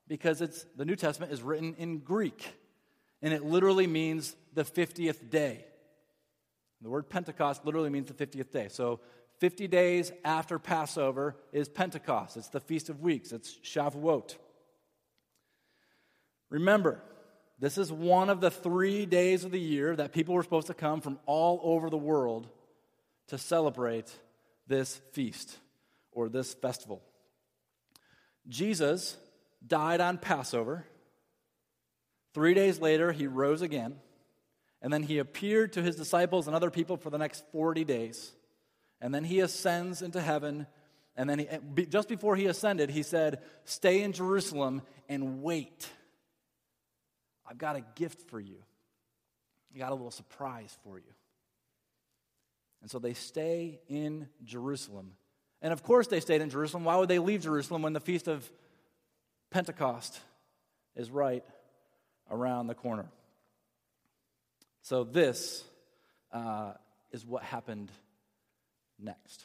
because 0.07 0.41
it's, 0.41 0.65
the 0.77 0.85
New 0.85 0.97
Testament 0.97 1.33
is 1.33 1.43
written 1.43 1.75
in 1.79 1.99
Greek, 1.99 2.49
and 3.23 3.33
it 3.33 3.45
literally 3.45 3.87
means 3.87 4.37
the 4.55 4.65
50th 4.65 5.31
day. 5.31 5.65
The 6.81 6.89
word 6.89 7.09
Pentecost 7.09 7.65
literally 7.65 7.91
means 7.91 8.09
the 8.09 8.27
50th 8.27 8.51
day. 8.51 8.69
So 8.69 9.01
50 9.39 9.69
days 9.69 10.13
after 10.25 10.59
Passover 10.59 11.37
is 11.53 11.69
Pentecost. 11.69 12.37
It's 12.37 12.49
the 12.49 12.61
Feast 12.61 12.89
of 12.89 13.01
Weeks, 13.01 13.33
it's 13.33 13.57
Shavuot. 13.65 14.37
Remember, 16.51 17.01
this 17.59 17.77
is 17.77 17.93
one 17.93 18.31
of 18.31 18.41
the 18.41 18.51
three 18.51 19.05
days 19.05 19.45
of 19.45 19.51
the 19.51 19.61
year 19.61 19.95
that 19.97 20.13
people 20.13 20.35
were 20.35 20.43
supposed 20.43 20.69
to 20.69 20.75
come 20.75 21.01
from 21.01 21.19
all 21.27 21.61
over 21.63 21.91
the 21.91 21.99
world 21.99 22.49
to 23.29 23.39
celebrate 23.39 24.11
this 24.67 25.01
feast 25.13 25.59
or 26.13 26.29
this 26.29 26.55
festival. 26.55 27.03
Jesus 28.47 29.17
died 29.67 30.01
on 30.01 30.19
Passover. 30.19 30.87
Three 32.33 32.55
days 32.55 32.81
later, 32.81 33.13
he 33.13 33.27
rose 33.27 33.61
again. 33.61 33.97
And 34.81 34.93
then 34.93 35.03
he 35.03 35.19
appeared 35.19 35.73
to 35.73 35.83
his 35.83 35.97
disciples 35.97 36.47
and 36.47 36.55
other 36.55 36.71
people 36.71 36.97
for 36.97 37.11
the 37.11 37.19
next 37.19 37.45
40 37.53 37.85
days. 37.85 38.33
And 39.01 39.15
then 39.15 39.25
he 39.25 39.41
ascends 39.41 40.03
into 40.03 40.21
heaven. 40.21 40.67
And 41.17 41.29
then, 41.29 41.39
he, 41.41 41.87
just 41.87 42.09
before 42.09 42.37
he 42.37 42.47
ascended, 42.47 42.91
he 42.91 43.03
said, 43.03 43.43
Stay 43.65 44.03
in 44.03 44.13
Jerusalem 44.13 44.83
and 45.09 45.43
wait 45.43 45.89
I've 47.49 47.59
got 47.59 47.77
a 47.77 47.83
gift 47.95 48.29
for 48.29 48.39
you. 48.39 48.57
I 49.75 49.79
got 49.79 49.91
a 49.91 49.95
little 49.95 50.11
surprise 50.11 50.77
for 50.85 50.99
you. 50.99 51.13
And 52.83 52.91
so 52.91 52.99
they 52.99 53.15
stay 53.15 53.81
in 53.89 54.29
Jerusalem. 54.45 55.13
And 55.63 55.73
of 55.73 55.83
course, 55.83 56.07
they 56.07 56.21
stayed 56.21 56.41
in 56.41 56.51
Jerusalem. 56.51 56.85
Why 56.85 56.97
would 56.97 57.09
they 57.09 57.19
leave 57.19 57.43
Jerusalem 57.43 57.83
when 57.83 57.93
the 57.93 58.01
feast 58.01 58.29
of 58.29 58.49
Pentecost 59.51 60.21
is 60.95 61.11
right 61.11 61.45
around 62.31 62.67
the 62.67 62.75
corner? 62.75 63.07
So, 64.89 65.05
this 65.05 65.63
uh, 66.33 66.73
is 67.13 67.27
what 67.27 67.43
happened 67.43 67.93
next. 68.99 69.45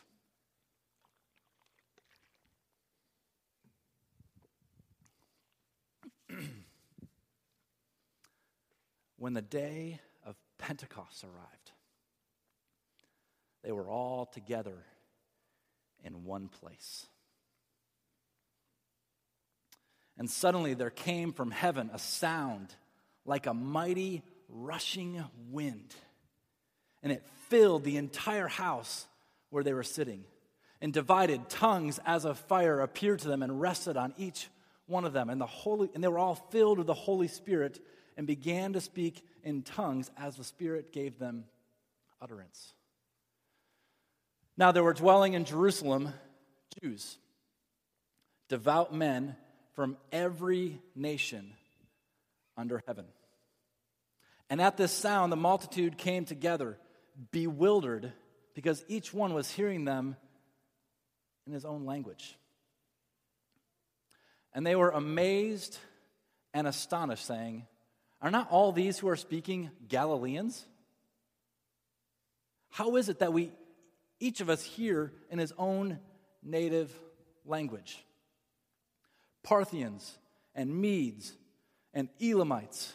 when 9.18 9.34
the 9.34 9.42
day 9.42 10.00
of 10.26 10.38
Pentecost 10.60 11.26
arrived, 11.26 11.72
they 13.66 13.74
were 13.74 13.90
all 13.90 14.26
together 14.26 14.86
in 16.06 16.24
one 16.24 16.48
place. 16.48 17.06
And 20.18 20.30
suddenly 20.30 20.74
there 20.74 20.90
came 20.90 21.34
from 21.34 21.52
heaven 21.52 21.90
a 21.94 22.00
sound 22.00 22.74
like 23.26 23.46
a 23.46 23.54
mighty 23.54 24.24
rushing 24.54 25.24
wind, 25.50 25.94
and 27.02 27.12
it 27.12 27.26
filled 27.50 27.84
the 27.84 27.98
entire 27.98 28.48
house 28.48 29.08
where 29.50 29.64
they 29.64 29.74
were 29.74 29.84
sitting. 29.84 30.24
And 30.82 30.92
divided 30.92 31.50
tongues 31.50 32.00
as 32.06 32.26
of 32.26 32.38
fire 32.38 32.82
appeared 32.82 33.20
to 33.20 33.30
them 33.30 33.42
and 33.42 33.62
rested 33.62 33.96
on 33.96 34.14
each 34.18 34.50
one 34.86 35.06
of 35.06 35.14
them. 35.14 35.30
And, 35.30 35.40
the 35.40 35.46
Holy, 35.46 35.90
and 35.94 36.04
they 36.04 36.10
were 36.10 36.20
all 36.20 36.36
filled 36.36 36.78
with 36.78 36.88
the 36.88 36.94
Holy 36.94 37.30
Spirit 37.30 37.80
and 38.18 38.28
began 38.28 38.74
to 38.74 38.82
speak 38.82 39.26
in 39.44 39.62
tongues 39.62 40.12
as 40.18 40.36
the 40.36 40.44
Spirit 40.44 40.92
gave 40.92 41.20
them 41.20 41.46
utterance. 42.22 42.74
Now 44.58 44.72
there 44.72 44.84
were 44.84 44.94
dwelling 44.94 45.34
in 45.34 45.46
Jerusalem 45.46 46.10
Jews, 46.82 47.18
devout 48.50 48.94
men 48.94 49.36
from 49.74 49.98
every 50.12 50.82
nation 50.96 51.54
under 52.58 52.82
heaven. 52.86 53.06
And 54.54 54.62
at 54.62 54.78
this 54.78 54.92
sound, 54.92 55.32
the 55.32 55.36
multitude 55.36 55.98
came 55.98 56.26
together, 56.26 56.78
bewildered, 57.32 58.14
because 58.54 58.86
each 58.88 59.12
one 59.12 59.34
was 59.34 59.50
hearing 59.50 59.84
them 59.84 60.16
in 61.48 61.54
his 61.54 61.66
own 61.66 61.88
language. 61.88 62.38
And 64.54 64.64
they 64.64 64.76
were 64.76 64.92
amazed 64.92 65.80
and 66.54 66.68
astonished, 66.68 67.26
saying, 67.26 67.66
are 68.22 68.30
not 68.30 68.52
all 68.52 68.72
these 68.72 69.00
who 69.00 69.10
are 69.10 69.16
speaking 69.16 69.72
Galileans? 69.88 70.64
How 72.70 72.98
is 72.98 73.10
it 73.10 73.18
that 73.22 73.34
we, 73.34 73.52
each 74.20 74.40
of 74.40 74.52
us, 74.52 74.62
hear 74.62 75.12
in 75.32 75.40
his 75.40 75.52
own 75.58 75.98
native 76.44 76.94
language? 77.44 78.06
Parthians 79.42 80.16
and 80.54 80.80
Medes 80.80 81.34
and 81.92 82.08
Elamites 82.22 82.94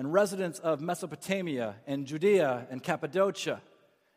and 0.00 0.14
residents 0.14 0.58
of 0.60 0.80
Mesopotamia 0.80 1.74
and 1.86 2.06
Judea 2.06 2.66
and 2.70 2.82
Cappadocia 2.82 3.60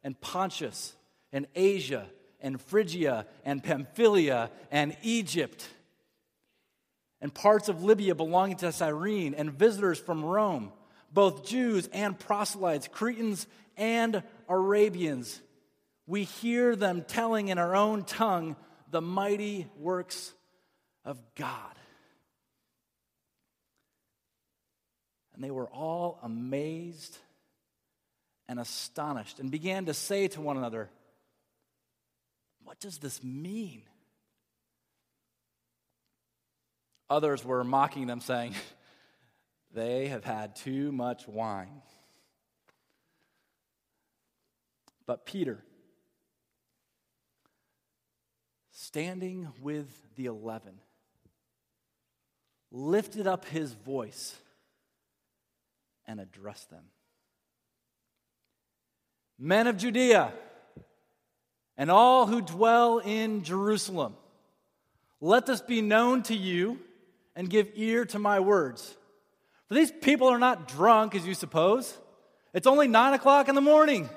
and 0.02 0.18
Pontus 0.22 0.96
and 1.34 1.46
Asia 1.56 2.06
and 2.40 2.62
Phrygia 2.62 3.26
and 3.44 3.62
Pamphylia 3.62 4.50
and 4.72 4.96
Egypt 5.02 5.68
and 7.20 7.34
parts 7.34 7.68
of 7.68 7.84
Libya 7.84 8.16
belonging 8.16 8.56
to 8.58 8.72
Cyrene, 8.72 9.34
and 9.34 9.52
visitors 9.52 10.00
from 10.00 10.24
Rome, 10.24 10.72
both 11.12 11.46
Jews 11.46 11.90
and 11.92 12.18
proselytes, 12.18 12.88
Cretans 12.88 13.46
and 13.76 14.24
Arabians. 14.48 15.42
We 16.08 16.24
hear 16.24 16.78
them 16.78 17.04
telling 17.06 17.50
in 17.50 17.58
our 17.58 17.76
own 17.76 18.06
tongue 18.06 18.56
the 18.90 19.02
mighty 19.02 19.68
works 19.78 20.32
of 21.04 21.20
God. 21.36 21.76
And 25.34 25.44
they 25.44 25.52
were 25.52 25.68
all 25.68 26.20
amazed 26.22 27.18
and 28.48 28.60
astonished 28.60 29.40
and 29.40 29.50
began 29.50 29.86
to 29.86 29.94
say 29.94 30.28
to 30.30 30.42
one 30.42 30.58
another, 30.58 30.90
What 32.64 32.80
does 32.80 33.00
this 33.00 33.24
mean? 33.24 33.84
Others 37.10 37.44
were 37.44 37.64
mocking 37.64 38.08
them, 38.08 38.22
saying, 38.22 38.56
They 39.74 40.08
have 40.08 40.24
had 40.24 40.56
too 40.56 40.92
much 40.92 41.28
wine. 41.28 41.82
But 45.08 45.26
Peter, 45.26 45.64
standing 48.72 49.48
with 49.62 49.88
the 50.16 50.28
eleven, 50.28 50.80
lifted 52.72 53.26
up 53.26 53.46
his 53.46 53.74
voice 53.74 54.36
and 56.08 56.20
address 56.20 56.66
them 56.66 56.84
Men 59.44 59.68
of 59.68 59.78
Judea, 59.78 60.32
and 61.76 61.90
all 61.90 62.28
who 62.28 62.42
dwell 62.42 63.00
in 63.00 63.44
Jerusalem, 63.44 64.16
let 65.20 65.46
this 65.46 65.62
be 65.62 65.82
known 65.82 66.24
to 66.24 66.36
you 66.36 66.80
and 67.36 67.50
give 67.50 67.72
ear 67.76 68.06
to 68.06 68.20
my 68.20 68.40
words. 68.40 68.96
For 69.68 69.74
these 69.74 69.92
people 69.92 70.28
are 70.30 70.40
not 70.40 70.68
drunk, 70.68 71.16
as 71.16 71.26
you 71.26 71.34
suppose. 71.34 71.98
It's 72.54 72.68
only 72.68 72.88
nine 72.88 73.14
o'clock 73.14 73.50
in 73.50 73.56
the 73.56 73.62
morning. 73.62 74.10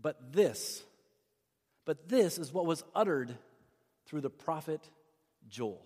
But 0.00 0.32
this, 0.32 0.82
but 1.84 2.08
this 2.08 2.38
is 2.38 2.52
what 2.52 2.66
was 2.66 2.82
uttered 2.94 3.36
through 4.06 4.22
the 4.22 4.30
prophet 4.30 4.80
Joel. 5.48 5.84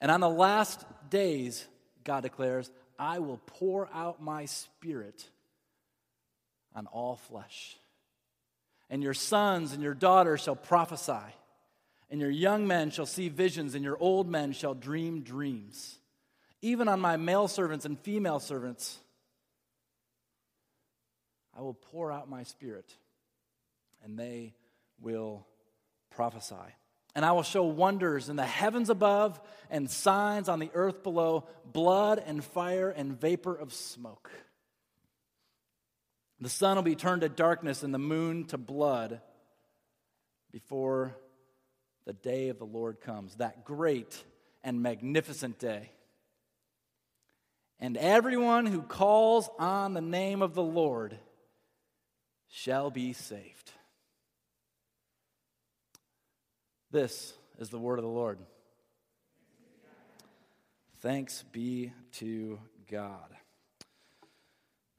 And 0.00 0.10
on 0.10 0.20
the 0.20 0.28
last 0.28 0.84
days, 1.10 1.66
God 2.04 2.22
declares, 2.22 2.70
I 2.98 3.18
will 3.18 3.40
pour 3.46 3.88
out 3.92 4.22
my 4.22 4.44
spirit 4.46 5.28
on 6.74 6.86
all 6.86 7.16
flesh. 7.16 7.76
And 8.88 9.02
your 9.02 9.14
sons 9.14 9.72
and 9.72 9.82
your 9.82 9.94
daughters 9.94 10.42
shall 10.42 10.56
prophesy, 10.56 11.34
and 12.10 12.20
your 12.20 12.30
young 12.30 12.66
men 12.66 12.90
shall 12.90 13.06
see 13.06 13.28
visions, 13.28 13.74
and 13.74 13.82
your 13.82 13.96
old 13.98 14.28
men 14.28 14.52
shall 14.52 14.74
dream 14.74 15.22
dreams. 15.22 15.98
Even 16.62 16.88
on 16.88 17.00
my 17.00 17.16
male 17.16 17.48
servants 17.48 17.84
and 17.84 17.98
female 17.98 18.38
servants, 18.38 18.98
I 21.56 21.62
will 21.62 21.74
pour 21.74 22.12
out 22.12 22.28
my 22.28 22.44
spirit, 22.44 22.92
and 24.04 24.18
they 24.18 24.54
will 25.00 25.46
prophesy. 26.10 26.54
And 27.16 27.24
I 27.24 27.32
will 27.32 27.42
show 27.42 27.64
wonders 27.64 28.28
in 28.28 28.36
the 28.36 28.44
heavens 28.44 28.90
above 28.90 29.40
and 29.70 29.90
signs 29.90 30.50
on 30.50 30.58
the 30.58 30.70
earth 30.74 31.02
below 31.02 31.48
blood 31.64 32.22
and 32.24 32.44
fire 32.44 32.90
and 32.90 33.18
vapor 33.18 33.54
of 33.54 33.72
smoke. 33.72 34.30
The 36.42 36.50
sun 36.50 36.76
will 36.76 36.82
be 36.82 36.94
turned 36.94 37.22
to 37.22 37.30
darkness 37.30 37.82
and 37.82 37.94
the 37.94 37.98
moon 37.98 38.44
to 38.48 38.58
blood 38.58 39.22
before 40.52 41.16
the 42.04 42.12
day 42.12 42.50
of 42.50 42.58
the 42.58 42.66
Lord 42.66 43.00
comes, 43.00 43.36
that 43.36 43.64
great 43.64 44.22
and 44.62 44.82
magnificent 44.82 45.58
day. 45.58 45.92
And 47.80 47.96
everyone 47.96 48.66
who 48.66 48.82
calls 48.82 49.48
on 49.58 49.94
the 49.94 50.02
name 50.02 50.42
of 50.42 50.52
the 50.52 50.62
Lord 50.62 51.18
shall 52.48 52.90
be 52.90 53.14
saved. 53.14 53.72
This 56.96 57.34
is 57.58 57.68
the 57.68 57.78
word 57.78 57.98
of 57.98 58.06
the 58.06 58.10
Lord. 58.10 58.38
Thanks 61.00 61.44
be 61.52 61.92
to 62.12 62.58
God. 62.90 63.36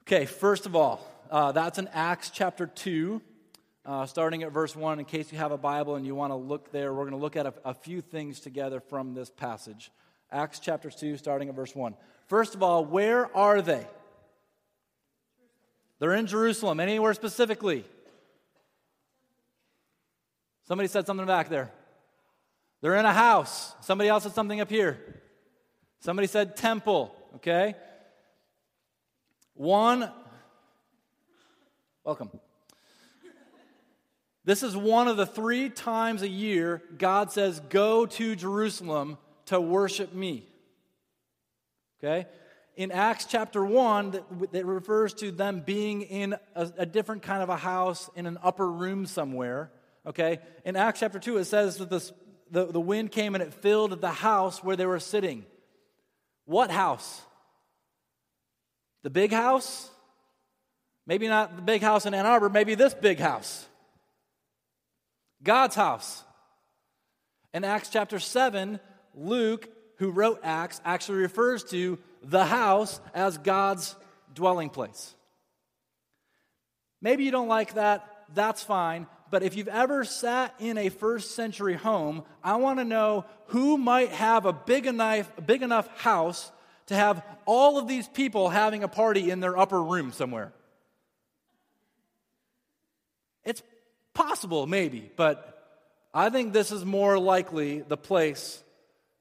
Okay, 0.06 0.24
first 0.24 0.66
of 0.66 0.76
all, 0.76 1.04
uh, 1.28 1.50
that's 1.50 1.76
in 1.76 1.88
Acts 1.88 2.30
chapter 2.30 2.68
2, 2.68 3.20
uh, 3.84 4.06
starting 4.06 4.44
at 4.44 4.52
verse 4.52 4.76
1. 4.76 5.00
In 5.00 5.06
case 5.06 5.32
you 5.32 5.38
have 5.38 5.50
a 5.50 5.58
Bible 5.58 5.96
and 5.96 6.06
you 6.06 6.14
want 6.14 6.30
to 6.30 6.36
look 6.36 6.70
there, 6.70 6.94
we're 6.94 7.02
going 7.02 7.10
to 7.10 7.16
look 7.16 7.34
at 7.34 7.46
a, 7.46 7.54
a 7.64 7.74
few 7.74 8.00
things 8.00 8.38
together 8.38 8.78
from 8.78 9.14
this 9.14 9.28
passage. 9.28 9.90
Acts 10.30 10.60
chapter 10.60 10.90
2, 10.90 11.16
starting 11.16 11.48
at 11.48 11.56
verse 11.56 11.74
1. 11.74 11.96
First 12.28 12.54
of 12.54 12.62
all, 12.62 12.84
where 12.84 13.36
are 13.36 13.60
they? 13.60 13.84
They're 15.98 16.14
in 16.14 16.28
Jerusalem. 16.28 16.78
Anywhere 16.78 17.12
specifically? 17.12 17.84
Somebody 20.62 20.86
said 20.86 21.04
something 21.04 21.26
back 21.26 21.48
there. 21.48 21.72
They're 22.80 22.96
in 22.96 23.04
a 23.04 23.12
house. 23.12 23.74
Somebody 23.80 24.08
else 24.08 24.22
said 24.22 24.32
something 24.32 24.60
up 24.60 24.70
here. 24.70 24.98
Somebody 26.00 26.28
said 26.28 26.56
temple, 26.56 27.14
okay? 27.36 27.74
One, 29.54 30.10
welcome. 32.04 32.30
This 34.44 34.62
is 34.62 34.76
one 34.76 35.08
of 35.08 35.16
the 35.16 35.26
three 35.26 35.68
times 35.68 36.22
a 36.22 36.28
year 36.28 36.82
God 36.96 37.32
says, 37.32 37.60
Go 37.68 38.06
to 38.06 38.36
Jerusalem 38.36 39.18
to 39.46 39.60
worship 39.60 40.14
me. 40.14 40.46
Okay? 42.02 42.26
in 42.78 42.92
Acts 42.92 43.24
chapter 43.24 43.64
1 43.64 44.20
that, 44.52 44.64
refers 44.64 45.12
to 45.14 45.32
them 45.32 45.64
being 45.66 46.02
in 46.02 46.36
a, 46.54 46.72
a, 46.78 46.86
different 46.86 47.22
kind 47.22 47.42
of 47.42 47.48
a 47.48 47.56
house 47.56 48.08
in 48.14 48.24
an 48.24 48.38
upper 48.40 48.70
room 48.70 49.04
somewhere. 49.04 49.72
Okay? 50.06 50.38
In 50.64 50.76
Acts 50.76 51.00
chapter 51.00 51.18
2, 51.18 51.38
it 51.38 51.46
says 51.46 51.78
that 51.78 51.90
this, 51.90 52.12
the, 52.50 52.66
the 52.66 52.80
wind 52.80 53.12
came 53.12 53.34
and 53.34 53.42
it 53.42 53.54
filled 53.54 54.00
the 54.00 54.10
house 54.10 54.62
where 54.62 54.76
they 54.76 54.86
were 54.86 55.00
sitting. 55.00 55.44
What 56.44 56.70
house? 56.70 57.22
The 59.02 59.10
big 59.10 59.32
house? 59.32 59.90
Maybe 61.06 61.28
not 61.28 61.56
the 61.56 61.62
big 61.62 61.82
house 61.82 62.06
in 62.06 62.14
Ann 62.14 62.26
Arbor, 62.26 62.48
maybe 62.48 62.74
this 62.74 62.94
big 62.94 63.18
house. 63.18 63.66
God's 65.42 65.74
house. 65.74 66.24
In 67.54 67.64
Acts 67.64 67.88
chapter 67.88 68.18
7, 68.18 68.78
Luke, 69.14 69.68
who 69.96 70.10
wrote 70.10 70.40
Acts, 70.42 70.80
actually 70.84 71.18
refers 71.18 71.64
to 71.64 71.98
the 72.22 72.44
house 72.44 73.00
as 73.14 73.38
God's 73.38 73.96
dwelling 74.34 74.70
place. 74.70 75.14
Maybe 77.00 77.24
you 77.24 77.30
don't 77.30 77.48
like 77.48 77.74
that, 77.74 78.26
that's 78.34 78.62
fine. 78.62 79.06
But 79.30 79.42
if 79.42 79.56
you've 79.56 79.68
ever 79.68 80.04
sat 80.04 80.54
in 80.58 80.78
a 80.78 80.88
first 80.88 81.34
century 81.34 81.74
home, 81.74 82.24
I 82.42 82.56
want 82.56 82.78
to 82.78 82.84
know 82.84 83.24
who 83.46 83.76
might 83.76 84.10
have 84.10 84.46
a 84.46 84.52
big 84.52 84.86
enough, 84.86 85.30
big 85.44 85.62
enough 85.62 85.88
house 86.00 86.50
to 86.86 86.94
have 86.94 87.22
all 87.44 87.78
of 87.78 87.86
these 87.86 88.08
people 88.08 88.48
having 88.48 88.82
a 88.82 88.88
party 88.88 89.30
in 89.30 89.40
their 89.40 89.56
upper 89.58 89.82
room 89.82 90.12
somewhere. 90.12 90.52
It's 93.44 93.62
possible, 94.14 94.66
maybe, 94.66 95.10
but 95.16 95.54
I 96.12 96.30
think 96.30 96.52
this 96.52 96.72
is 96.72 96.84
more 96.84 97.18
likely 97.18 97.80
the 97.80 97.96
place 97.96 98.62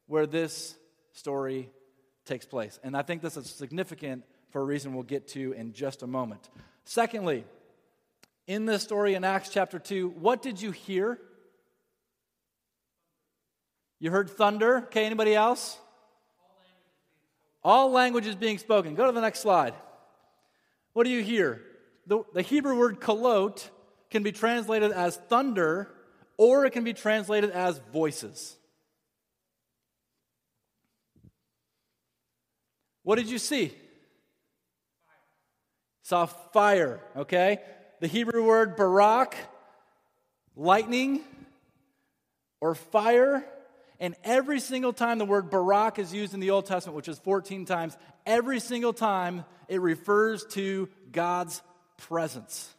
where 0.08 0.26
this 0.26 0.76
story 1.13 1.70
takes 2.26 2.46
place. 2.46 2.80
And 2.84 2.96
I 2.96 3.02
think 3.02 3.22
this 3.22 3.38
is 3.38 3.50
significant 3.50 4.24
for 4.52 4.62
a 4.62 4.65
reason 4.65 4.93
we'll 4.93 5.04
get 5.04 5.28
to 5.30 5.54
in 5.54 5.74
just 5.74 6.04
a 6.04 6.08
moment. 6.08 6.50
Secondly, 6.86 7.43
in 8.48 8.66
this 8.66 8.82
story 8.82 9.14
in 9.14 9.24
Acts 9.24 9.50
chapter 9.50 9.78
2, 9.78 10.10
what 10.10 10.42
did 10.42 10.62
you 10.62 10.72
hear? 10.72 11.20
You 14.00 14.10
heard 14.10 14.30
thunder. 14.30 14.78
Okay, 14.86 15.06
anybody 15.06 15.36
else? 15.36 15.78
All 17.64 17.92
languages 17.92 18.36
being 18.36 18.58
spoken. 18.58 18.96
Go 18.96 19.06
to 19.06 19.12
the 19.12 19.22
next 19.22 19.40
slide. 19.42 19.74
What 20.94 21.04
do 21.04 21.10
you 21.10 21.22
hear? 21.22 21.62
The, 22.06 22.24
the 22.34 22.42
Hebrew 22.42 22.78
word 22.78 23.02
kolot 23.02 23.70
can 24.10 24.24
be 24.24 24.32
translated 24.32 24.92
as 24.92 25.18
thunder, 25.18 25.94
or 26.38 26.66
it 26.66 26.72
can 26.72 26.86
be 26.86 26.94
translated 26.94 27.52
as 27.52 27.82
voices. 27.92 28.56
What 33.04 33.18
did 33.18 33.30
you 33.30 33.40
see? 33.40 33.74
Saw 36.04 36.26
fire, 36.26 37.02
okay? 37.18 37.60
The 38.00 38.08
Hebrew 38.08 38.46
word 38.46 38.76
barak, 38.76 39.36
lightning 40.56 41.22
or 42.62 42.76
fire. 42.76 43.44
And 44.00 44.16
every 44.24 44.60
single 44.60 44.94
time 44.94 45.18
the 45.18 45.26
word 45.26 45.50
barak 45.50 45.98
is 45.98 46.14
used 46.14 46.36
in 46.36 46.40
the 46.40 46.52
Old 46.52 46.68
Testament, 46.68 46.96
which 46.96 47.08
is 47.08 47.18
14 47.20 47.66
times, 47.66 47.98
every 48.26 48.60
single 48.60 48.94
time 48.94 49.46
it 49.68 49.82
refers 49.82 50.46
to 50.52 50.90
God's 51.12 51.62
presence. 51.98 52.72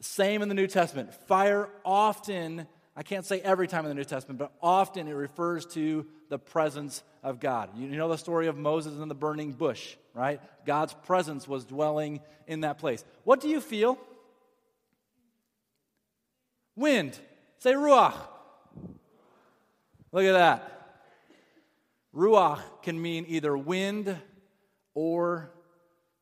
Same 0.00 0.42
in 0.42 0.48
the 0.48 0.54
New 0.54 0.68
Testament. 0.68 1.12
Fire 1.26 1.68
often, 1.84 2.68
I 2.96 3.02
can't 3.02 3.26
say 3.26 3.40
every 3.40 3.66
time 3.66 3.84
in 3.84 3.88
the 3.88 3.96
New 3.96 4.04
Testament, 4.04 4.38
but 4.38 4.52
often 4.62 5.08
it 5.08 5.12
refers 5.12 5.66
to 5.66 6.06
the 6.28 6.38
presence 6.38 7.02
of 7.24 7.40
God. 7.40 7.70
You 7.76 7.88
know 7.88 8.08
the 8.08 8.16
story 8.16 8.46
of 8.46 8.56
Moses 8.56 8.96
in 8.96 9.08
the 9.08 9.14
burning 9.16 9.52
bush, 9.52 9.96
right? 10.14 10.40
God's 10.64 10.94
presence 10.94 11.48
was 11.48 11.64
dwelling 11.64 12.20
in 12.46 12.60
that 12.60 12.78
place. 12.78 13.04
What 13.24 13.40
do 13.40 13.48
you 13.48 13.60
feel? 13.60 13.98
Wind. 16.80 17.18
Say 17.58 17.74
ruach. 17.74 18.14
Look 20.12 20.24
at 20.24 20.32
that. 20.32 20.66
Ruach 22.14 22.60
can 22.82 23.00
mean 23.00 23.26
either 23.28 23.56
wind 23.56 24.16
or 24.94 25.52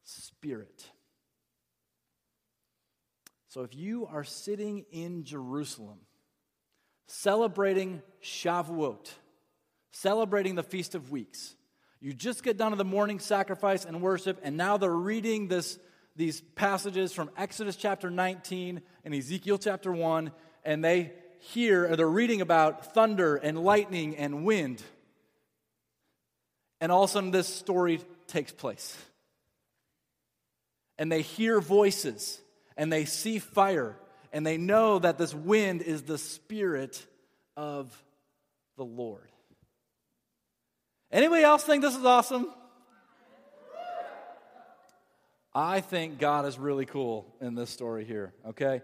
spirit. 0.03 0.91
So 3.49 3.63
if 3.63 3.75
you 3.75 4.07
are 4.07 4.25
sitting 4.25 4.85
in 4.93 5.25
Jerusalem 5.25 6.01
celebrating 7.09 8.03
Shavuot, 8.23 9.11
celebrating 9.91 10.55
the 10.55 10.63
Feast 10.63 10.95
of 10.95 11.11
Weeks. 11.11 11.57
You 12.01 12.13
just 12.13 12.45
get 12.45 12.57
done 12.57 12.71
with 12.71 12.79
the 12.79 12.85
morning 12.85 13.19
sacrifice 13.19 13.85
and 13.85 14.01
worship, 14.01 14.39
and 14.45 14.57
now 14.57 14.77
they're 14.77 14.91
reading 14.95 15.49
this, 15.49 15.79
these 16.15 16.41
passages 16.55 17.13
from 17.13 17.31
Exodus 17.37 17.75
chapter 17.75 18.11
19 18.11 18.83
and 19.05 19.15
Ezekiel 19.15 19.59
chapter 19.59 19.91
1, 19.91 20.31
and 20.65 20.85
they 20.85 21.13
hear, 21.41 21.91
or 21.91 21.97
they're 21.97 22.09
reading 22.09 22.41
about 22.41 22.95
thunder 22.95 23.37
and 23.37 23.63
lightning 23.63 24.17
and 24.17 24.45
wind. 24.45 24.83
And 26.81 26.93
all 26.93 27.05
of 27.05 27.11
a 27.11 27.13
sudden, 27.13 27.31
this 27.31 27.49
story 27.49 28.01
takes 28.27 28.53
place. 28.53 28.97
And 30.99 31.11
they 31.11 31.23
hear 31.23 31.61
voices, 31.61 32.41
and 32.77 32.93
they 32.93 33.05
see 33.05 33.39
fire, 33.39 33.97
and 34.33 34.47
they 34.47 34.57
know 34.57 34.99
that 34.99 35.19
this 35.19 35.35
wind 35.35 35.83
is 35.83 36.03
the 36.03 36.19
Spirit 36.19 37.05
of 37.57 37.93
the 38.77 38.85
Lord. 38.85 39.29
Anybody 41.11 41.43
else 41.43 41.65
think 41.65 41.83
this 41.83 41.97
is 41.97 42.05
awesome? 42.05 42.49
I 45.55 45.81
think 45.81 46.19
God 46.19 46.47
is 46.47 46.59
really 46.59 46.85
cool 46.85 47.35
in 47.41 47.55
this 47.55 47.71
story 47.71 48.05
here, 48.05 48.33
okay? 48.49 48.83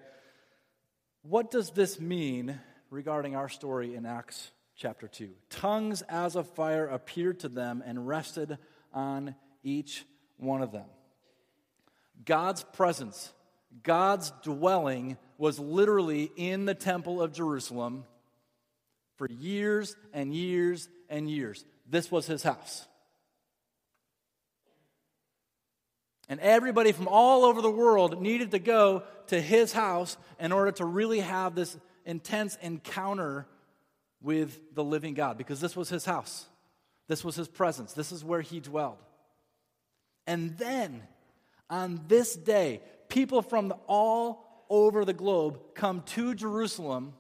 What 1.26 1.50
does 1.50 1.70
this 1.70 1.98
mean 1.98 2.60
regarding 2.90 3.34
our 3.34 3.48
story 3.48 3.94
in 3.94 4.04
Acts 4.04 4.50
chapter 4.76 5.08
2? 5.08 5.30
Tongues 5.48 6.02
as 6.02 6.36
of 6.36 6.50
fire 6.50 6.86
appeared 6.86 7.40
to 7.40 7.48
them 7.48 7.82
and 7.86 8.06
rested 8.06 8.58
on 8.92 9.34
each 9.62 10.04
one 10.36 10.60
of 10.60 10.70
them. 10.70 10.84
God's 12.26 12.62
presence, 12.62 13.32
God's 13.82 14.34
dwelling 14.42 15.16
was 15.38 15.58
literally 15.58 16.30
in 16.36 16.66
the 16.66 16.74
temple 16.74 17.22
of 17.22 17.32
Jerusalem 17.32 18.04
for 19.16 19.26
years 19.26 19.96
and 20.12 20.34
years 20.34 20.90
and 21.08 21.30
years. 21.30 21.64
This 21.88 22.10
was 22.10 22.26
his 22.26 22.42
house. 22.42 22.86
And 26.28 26.40
everybody 26.40 26.92
from 26.92 27.08
all 27.08 27.44
over 27.44 27.60
the 27.60 27.70
world 27.70 28.20
needed 28.20 28.52
to 28.52 28.58
go 28.58 29.02
to 29.26 29.40
his 29.40 29.72
house 29.72 30.16
in 30.40 30.52
order 30.52 30.72
to 30.72 30.84
really 30.84 31.20
have 31.20 31.54
this 31.54 31.76
intense 32.06 32.56
encounter 32.62 33.46
with 34.22 34.74
the 34.74 34.84
living 34.84 35.14
God 35.14 35.36
because 35.36 35.60
this 35.60 35.76
was 35.76 35.88
his 35.88 36.04
house. 36.04 36.46
This 37.08 37.22
was 37.22 37.36
his 37.36 37.48
presence. 37.48 37.92
This 37.92 38.12
is 38.12 38.24
where 38.24 38.40
he 38.40 38.60
dwelled. 38.60 38.98
And 40.26 40.56
then 40.56 41.02
on 41.68 42.00
this 42.08 42.34
day, 42.34 42.80
people 43.08 43.42
from 43.42 43.74
all 43.86 44.66
over 44.70 45.04
the 45.04 45.12
globe 45.12 45.60
come 45.74 46.02
to 46.02 46.34
Jerusalem. 46.34 47.12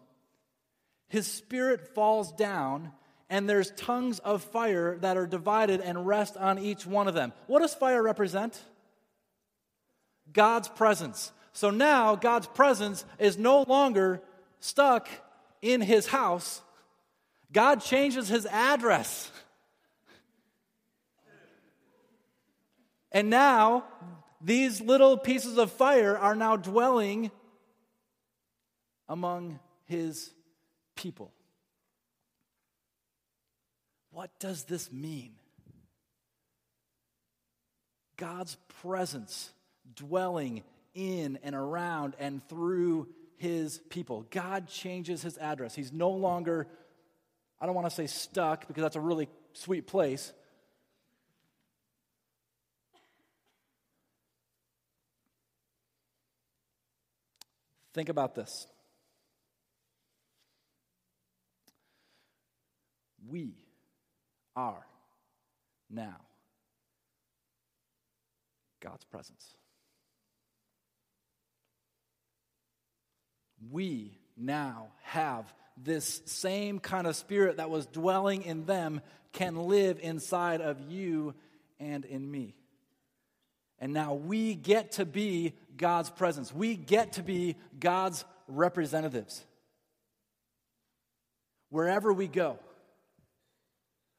His 1.08 1.26
spirit 1.26 1.94
falls 1.94 2.32
down, 2.32 2.92
and 3.28 3.48
there's 3.48 3.70
tongues 3.72 4.18
of 4.20 4.42
fire 4.42 4.96
that 4.98 5.18
are 5.18 5.26
divided 5.26 5.82
and 5.82 6.06
rest 6.06 6.36
on 6.38 6.58
each 6.58 6.86
one 6.86 7.08
of 7.08 7.14
them. 7.14 7.34
What 7.46 7.60
does 7.60 7.74
fire 7.74 8.02
represent? 8.02 8.58
God's 10.34 10.68
presence. 10.68 11.32
So 11.52 11.70
now 11.70 12.16
God's 12.16 12.48
presence 12.48 13.04
is 13.18 13.38
no 13.38 13.62
longer 13.62 14.20
stuck 14.60 15.08
in 15.62 15.80
his 15.80 16.06
house. 16.06 16.60
God 17.52 17.80
changes 17.80 18.28
his 18.28 18.44
address. 18.46 19.30
And 23.12 23.30
now 23.30 23.84
these 24.42 24.80
little 24.80 25.16
pieces 25.16 25.56
of 25.56 25.70
fire 25.70 26.18
are 26.18 26.34
now 26.34 26.56
dwelling 26.56 27.30
among 29.08 29.60
his 29.84 30.30
people. 30.96 31.32
What 34.10 34.30
does 34.40 34.64
this 34.64 34.92
mean? 34.92 35.32
God's 38.16 38.56
presence 38.82 39.53
dwelling 39.94 40.62
in 40.94 41.38
and 41.42 41.54
around 41.54 42.14
and 42.18 42.46
through 42.48 43.08
his 43.36 43.78
people. 43.90 44.26
God 44.30 44.68
changes 44.68 45.22
his 45.22 45.36
address. 45.38 45.74
He's 45.74 45.92
no 45.92 46.10
longer, 46.10 46.66
I 47.60 47.66
don't 47.66 47.74
want 47.74 47.88
to 47.88 47.94
say 47.94 48.06
stuck 48.06 48.66
because 48.66 48.82
that's 48.82 48.96
a 48.96 49.00
really 49.00 49.28
sweet 49.52 49.86
place. 49.86 50.32
Think 57.92 58.08
about 58.08 58.34
this. 58.34 58.66
We 63.28 63.54
are 64.56 64.84
now 65.88 66.20
God's 68.80 69.04
presence. 69.04 69.56
We 73.70 74.18
now 74.36 74.88
have 75.02 75.52
this 75.76 76.22
same 76.26 76.78
kind 76.78 77.06
of 77.06 77.16
spirit 77.16 77.56
that 77.56 77.70
was 77.70 77.86
dwelling 77.86 78.42
in 78.42 78.64
them 78.64 79.00
can 79.32 79.56
live 79.56 79.98
inside 80.00 80.60
of 80.60 80.80
you 80.80 81.34
and 81.80 82.04
in 82.04 82.30
me. 82.30 82.54
And 83.80 83.92
now 83.92 84.14
we 84.14 84.54
get 84.54 84.92
to 84.92 85.04
be 85.04 85.54
God's 85.76 86.10
presence. 86.10 86.54
We 86.54 86.76
get 86.76 87.14
to 87.14 87.22
be 87.22 87.56
God's 87.78 88.24
representatives 88.46 89.44
wherever 91.70 92.12
we 92.12 92.28
go 92.28 92.58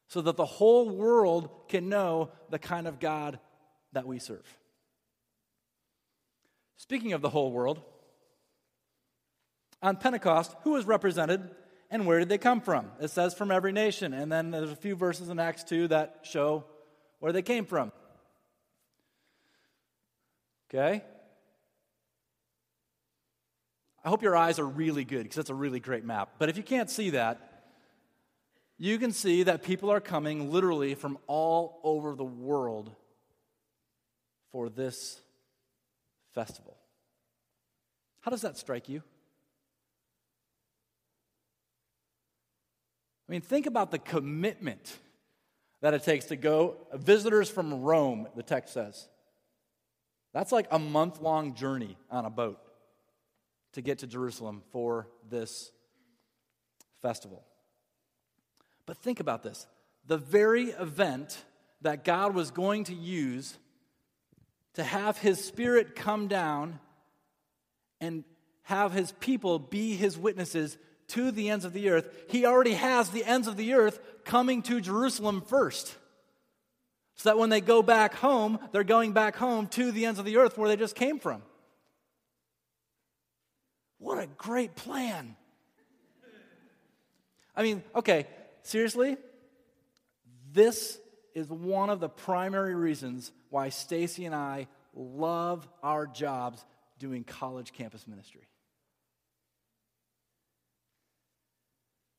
so 0.08 0.20
that 0.20 0.36
the 0.36 0.44
whole 0.44 0.88
world 0.90 1.48
can 1.68 1.88
know 1.88 2.30
the 2.50 2.58
kind 2.58 2.86
of 2.86 3.00
God 3.00 3.38
that 3.92 4.06
we 4.06 4.18
serve. 4.18 4.46
Speaking 6.76 7.14
of 7.14 7.22
the 7.22 7.30
whole 7.30 7.50
world, 7.50 7.80
on 9.82 9.96
Pentecost, 9.96 10.54
who 10.62 10.72
was 10.72 10.84
represented 10.84 11.50
and 11.90 12.06
where 12.06 12.18
did 12.18 12.28
they 12.28 12.38
come 12.38 12.60
from? 12.60 12.90
It 13.00 13.08
says 13.08 13.34
from 13.34 13.50
every 13.50 13.72
nation. 13.72 14.12
And 14.12 14.30
then 14.30 14.50
there's 14.50 14.72
a 14.72 14.76
few 14.76 14.96
verses 14.96 15.28
in 15.28 15.38
Acts 15.38 15.62
2 15.64 15.88
that 15.88 16.20
show 16.22 16.64
where 17.20 17.32
they 17.32 17.42
came 17.42 17.64
from. 17.64 17.92
Okay? 20.68 21.02
I 24.04 24.08
hope 24.08 24.22
your 24.22 24.36
eyes 24.36 24.58
are 24.58 24.66
really 24.66 25.04
good 25.04 25.24
because 25.24 25.36
that's 25.36 25.50
a 25.50 25.54
really 25.54 25.80
great 25.80 26.04
map. 26.04 26.30
But 26.38 26.48
if 26.48 26.56
you 26.56 26.62
can't 26.62 26.90
see 26.90 27.10
that, 27.10 27.40
you 28.78 28.98
can 28.98 29.12
see 29.12 29.44
that 29.44 29.62
people 29.62 29.90
are 29.90 30.00
coming 30.00 30.50
literally 30.50 30.94
from 30.94 31.18
all 31.26 31.80
over 31.82 32.14
the 32.14 32.24
world 32.24 32.94
for 34.52 34.68
this 34.68 35.20
festival. 36.34 36.76
How 38.20 38.30
does 38.30 38.42
that 38.42 38.58
strike 38.58 38.88
you? 38.88 39.02
I 43.28 43.32
mean, 43.32 43.40
think 43.40 43.66
about 43.66 43.90
the 43.90 43.98
commitment 43.98 44.98
that 45.80 45.94
it 45.94 46.04
takes 46.04 46.26
to 46.26 46.36
go, 46.36 46.76
visitors 46.94 47.48
from 47.48 47.82
Rome, 47.82 48.28
the 48.36 48.42
text 48.42 48.74
says. 48.74 49.08
That's 50.32 50.52
like 50.52 50.66
a 50.70 50.78
month 50.78 51.20
long 51.20 51.54
journey 51.54 51.96
on 52.10 52.24
a 52.24 52.30
boat 52.30 52.60
to 53.72 53.82
get 53.82 53.98
to 53.98 54.06
Jerusalem 54.06 54.62
for 54.70 55.08
this 55.28 55.70
festival. 57.02 57.42
But 58.84 58.96
think 58.98 59.20
about 59.20 59.42
this 59.42 59.66
the 60.06 60.18
very 60.18 60.70
event 60.70 61.44
that 61.82 62.04
God 62.04 62.34
was 62.34 62.50
going 62.50 62.84
to 62.84 62.94
use 62.94 63.56
to 64.74 64.84
have 64.84 65.18
his 65.18 65.42
spirit 65.42 65.96
come 65.96 66.28
down 66.28 66.78
and 68.00 68.24
have 68.62 68.92
his 68.92 69.12
people 69.12 69.58
be 69.58 69.94
his 69.94 70.16
witnesses 70.16 70.76
to 71.08 71.30
the 71.30 71.50
ends 71.50 71.64
of 71.64 71.72
the 71.72 71.90
earth, 71.90 72.08
he 72.28 72.46
already 72.46 72.74
has 72.74 73.10
the 73.10 73.24
ends 73.24 73.46
of 73.46 73.56
the 73.56 73.74
earth 73.74 74.00
coming 74.24 74.62
to 74.62 74.80
Jerusalem 74.80 75.40
first. 75.40 75.94
So 77.16 77.30
that 77.30 77.38
when 77.38 77.48
they 77.48 77.60
go 77.60 77.82
back 77.82 78.14
home, 78.14 78.58
they're 78.72 78.84
going 78.84 79.12
back 79.12 79.36
home 79.36 79.68
to 79.68 79.90
the 79.90 80.04
ends 80.04 80.18
of 80.18 80.26
the 80.26 80.36
earth 80.36 80.58
where 80.58 80.68
they 80.68 80.76
just 80.76 80.94
came 80.94 81.18
from. 81.18 81.42
What 83.98 84.18
a 84.18 84.26
great 84.26 84.74
plan. 84.74 85.36
I 87.56 87.62
mean, 87.62 87.82
okay, 87.94 88.26
seriously? 88.62 89.16
This 90.52 90.98
is 91.34 91.48
one 91.48 91.88
of 91.88 92.00
the 92.00 92.08
primary 92.08 92.74
reasons 92.74 93.32
why 93.48 93.70
Stacy 93.70 94.26
and 94.26 94.34
I 94.34 94.68
love 94.94 95.66
our 95.82 96.06
jobs 96.06 96.64
doing 96.98 97.24
college 97.24 97.72
campus 97.72 98.06
ministry. 98.06 98.42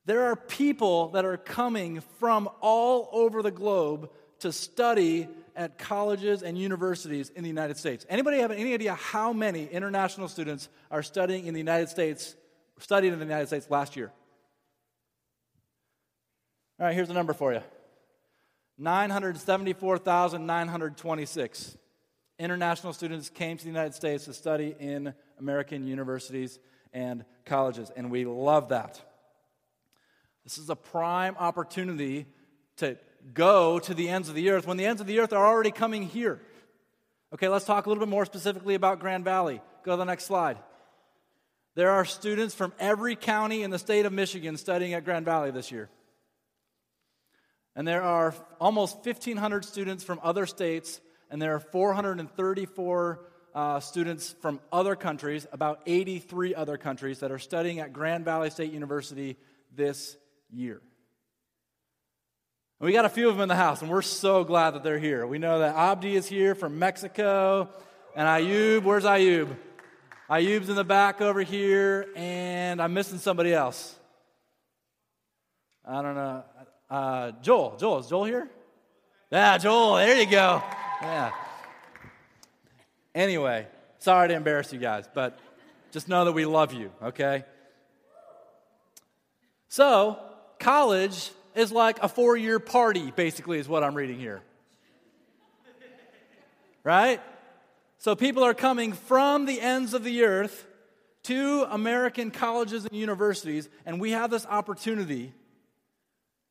There 0.08 0.32
are 0.32 0.36
people 0.38 1.10
that 1.10 1.26
are 1.26 1.36
coming 1.36 2.00
from 2.18 2.48
all 2.62 3.10
over 3.12 3.44
the 3.44 3.52
globe 3.52 4.10
to 4.40 4.54
study 4.54 5.28
at 5.54 5.78
colleges 5.78 6.44
and 6.44 6.58
universities 6.58 7.30
in 7.30 7.44
the 7.44 7.50
United 7.50 7.76
States. 7.76 8.06
Anybody 8.08 8.40
have 8.40 8.52
any 8.52 8.74
idea 8.74 8.96
how 8.96 9.34
many 9.34 9.66
international 9.66 10.30
students 10.30 10.70
are 10.90 11.04
studying 11.04 11.46
in 11.46 11.54
the 11.54 11.60
United 11.60 11.90
States, 11.90 12.38
studied 12.80 13.12
in 13.12 13.20
the 13.20 13.26
United 13.26 13.48
States 13.48 13.70
last 13.70 13.98
year? 13.98 14.14
All 16.80 16.86
right, 16.86 16.96
here's 16.96 17.10
the 17.10 17.14
number 17.14 17.34
for 17.34 17.52
you 17.52 17.60
974,926 18.78 21.78
international 22.40 22.94
students 22.94 23.30
came 23.30 23.58
to 23.58 23.64
the 23.66 23.70
United 23.70 23.94
States 23.94 24.24
to 24.24 24.34
study 24.34 24.74
in 24.80 25.14
American 25.38 25.86
universities 25.86 26.60
and 26.94 27.26
colleges, 27.44 27.92
and 27.94 28.10
we 28.10 28.24
love 28.24 28.70
that. 28.70 29.02
This 30.48 30.60
is 30.60 30.70
a 30.70 30.78
prime 30.78 31.36
opportunity 31.38 32.26
to 32.78 32.98
go 33.34 33.80
to 33.80 33.94
the 33.94 34.08
ends 34.08 34.30
of 34.30 34.36
the 34.36 34.50
earth 34.52 34.66
when 34.66 34.78
the 34.78 34.86
ends 34.86 35.02
of 35.02 35.08
the 35.08 35.20
earth 35.20 35.34
are 35.34 35.46
already 35.46 35.72
coming 35.72 36.04
here. 36.04 36.40
Okay, 37.34 37.50
let's 37.50 37.66
talk 37.66 37.86
a 37.86 37.90
little 37.90 38.02
bit 38.02 38.10
more 38.10 38.26
specifically 38.26 38.74
about 38.74 39.02
Grand 39.02 39.26
Valley. 39.26 39.60
Go 39.84 39.92
to 39.92 39.98
the 39.98 40.06
next 40.06 40.24
slide. 40.24 40.58
There 41.76 41.92
are 41.92 42.06
students 42.06 42.56
from 42.56 42.72
every 42.80 43.18
county 43.18 43.62
in 43.62 43.72
the 43.72 43.78
state 43.78 44.06
of 44.06 44.14
Michigan 44.14 44.56
studying 44.56 44.94
at 44.94 45.04
Grand 45.04 45.26
Valley 45.26 45.52
this 45.52 45.70
year. 45.70 45.90
And 47.76 47.86
there 47.86 48.04
are 48.04 48.34
almost 48.62 49.06
1,500 49.06 49.66
students 49.66 50.06
from 50.06 50.18
other 50.24 50.46
states, 50.46 51.02
and 51.30 51.42
there 51.42 51.56
are 51.56 51.60
434 51.60 53.20
uh, 53.54 53.80
students 53.82 54.34
from 54.42 54.62
other 54.72 54.96
countries, 54.96 55.46
about 55.52 55.82
83 55.86 56.56
other 56.56 56.78
countries, 56.78 57.20
that 57.20 57.34
are 57.34 57.38
studying 57.38 57.82
at 57.82 57.92
Grand 57.92 58.24
Valley 58.24 58.50
State 58.50 58.72
University 58.72 59.36
this 59.76 60.16
year. 60.52 60.82
We 62.80 62.92
got 62.92 63.06
a 63.06 63.10
few 63.10 63.28
of 63.28 63.36
them 63.36 63.44
in 63.44 63.50
the 63.50 63.56
house, 63.56 63.82
and 63.82 63.90
we're 63.90 64.04
so 64.04 64.44
glad 64.44 64.76
that 64.76 64.84
they're 64.84 65.00
here. 65.00 65.26
We 65.26 65.40
know 65.40 65.60
that 65.60 65.76
Abdi 65.76 66.16
is 66.16 66.28
here 66.28 66.54
from 66.54 66.78
Mexico, 66.78 67.70
and 68.16 68.28
Ayub, 68.28 68.84
where's 68.84 69.04
Ayub? 69.04 69.56
Ayub's 70.30 70.70
in 70.70 70.76
the 70.76 70.84
back 70.84 71.20
over 71.20 71.42
here, 71.42 72.08
and 72.16 72.82
I'm 72.82 72.94
missing 72.94 73.18
somebody 73.18 73.54
else. 73.54 73.96
I 75.84 76.02
don't 76.02 76.16
know. 76.16 76.44
Uh, 76.90 77.32
Joel. 77.42 77.78
Joel. 77.78 78.00
Is 78.00 78.08
Joel 78.08 78.26
here? 78.26 78.50
Yeah, 79.32 79.58
Joel. 79.58 79.96
There 79.96 80.20
you 80.20 80.30
go. 80.30 80.62
Yeah. 81.02 81.32
Anyway, 83.16 83.66
sorry 83.98 84.28
to 84.28 84.36
embarrass 84.36 84.72
you 84.72 84.80
guys, 84.80 85.10
but 85.12 85.40
just 85.92 86.08
know 86.08 86.26
that 86.26 86.34
we 86.34 86.46
love 86.46 86.74
you, 86.74 86.92
okay? 87.02 87.44
So, 89.70 90.20
college 90.60 91.32
is 91.56 91.72
like 91.72 92.02
a 92.02 92.08
four 92.08 92.38
year 92.38 92.60
party, 92.60 93.12
basically, 93.12 93.60
is 93.60 93.68
what 93.68 93.84
I'm 93.84 93.96
reading 93.96 94.20
here. 94.20 94.42
Right? 96.84 97.20
So, 97.98 98.16
people 98.16 98.44
are 98.44 98.54
coming 98.54 98.94
from 98.94 99.46
the 99.46 99.60
ends 99.60 99.94
of 99.94 100.04
the 100.04 100.24
earth 100.24 100.66
to 101.24 101.66
American 101.70 102.32
colleges 102.32 102.86
and 102.86 102.96
universities, 102.96 103.68
and 103.86 104.00
we 104.00 104.12
have 104.12 104.30
this 104.30 104.46
opportunity 104.46 105.34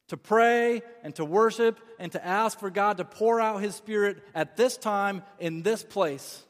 to 0.08 0.16
pray 0.16 0.82
and 1.02 1.14
to 1.14 1.24
worship 1.24 1.78
and 1.98 2.12
to 2.12 2.24
ask 2.24 2.58
for 2.58 2.70
God 2.70 2.98
to 2.98 3.04
pour 3.04 3.40
out 3.40 3.62
His 3.62 3.74
Spirit 3.74 4.22
at 4.34 4.56
this 4.56 4.76
time 4.76 5.22
in 5.38 5.62
this 5.62 5.82
place 5.82 6.42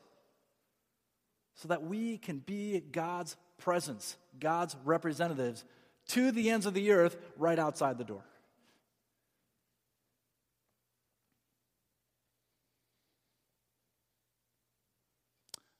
so 1.54 1.68
that 1.68 1.84
we 1.84 2.18
can 2.18 2.38
be 2.38 2.80
God's 2.80 3.36
presence, 3.58 4.16
God's 4.38 4.76
representatives 4.84 5.64
to 6.08 6.30
the 6.30 6.50
ends 6.50 6.66
of 6.66 6.74
the 6.74 6.90
earth 6.92 7.16
right 7.36 7.58
outside 7.58 7.98
the 7.98 8.04
door. 8.04 8.24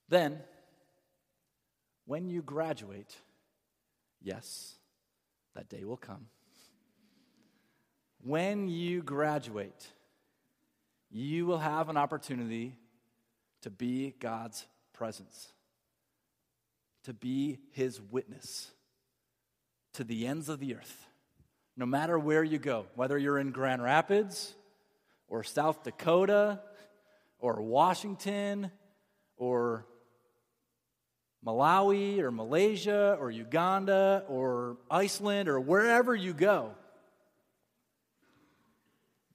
Then, 0.08 0.38
when 2.04 2.28
you 2.28 2.42
graduate, 2.42 3.16
yes, 4.22 4.76
that 5.54 5.68
day 5.68 5.84
will 5.84 5.96
come 5.96 6.26
when 8.26 8.66
you 8.66 9.02
graduate, 9.02 9.86
you 11.10 11.46
will 11.46 11.58
have 11.58 11.88
an 11.88 11.96
opportunity 11.96 12.76
to 13.62 13.70
be 13.70 14.14
God's 14.18 14.66
presence, 14.92 15.52
to 17.04 17.12
be 17.12 17.58
His 17.70 18.00
witness 18.00 18.72
to 19.96 20.04
the 20.04 20.26
ends 20.26 20.48
of 20.48 20.60
the 20.60 20.74
earth. 20.74 21.06
No 21.76 21.84
matter 21.84 22.18
where 22.18 22.42
you 22.42 22.58
go, 22.58 22.86
whether 22.94 23.18
you're 23.18 23.38
in 23.38 23.50
Grand 23.50 23.82
Rapids 23.82 24.54
or 25.28 25.42
South 25.42 25.82
Dakota 25.82 26.60
or 27.38 27.60
Washington 27.60 28.70
or 29.36 29.86
Malawi 31.44 32.20
or 32.20 32.30
Malaysia 32.30 33.16
or 33.20 33.30
Uganda 33.30 34.24
or 34.28 34.78
Iceland 34.90 35.48
or 35.48 35.60
wherever 35.60 36.14
you 36.14 36.32
go 36.32 36.74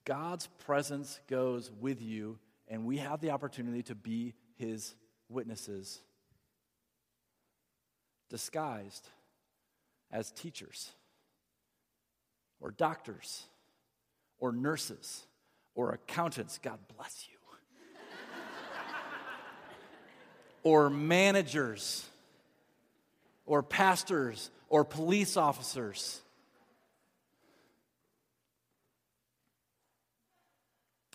God's 0.06 0.48
presence 0.66 1.20
goes 1.28 1.72
with 1.80 2.02
you, 2.02 2.40
and 2.68 2.86
we 2.86 2.98
have 2.98 3.22
the 3.22 3.32
opportunity 3.32 3.84
to 3.84 3.96
be 3.96 4.34
his 4.56 4.96
witnesses, 5.30 6.00
disguised 8.30 9.08
as 10.12 10.32
teachers, 10.32 10.92
or 12.60 12.72
doctors, 12.72 13.44
or 14.40 14.52
nurses, 14.52 15.24
or 15.76 15.92
accountants. 15.92 16.60
God 16.62 16.80
bless 16.96 17.28
you. 17.30 17.38
or 20.64 20.90
managers, 20.90 22.06
or 23.46 23.64
pastors, 23.64 24.50
or 24.70 24.84
police 24.84 25.38
officers 25.38 26.22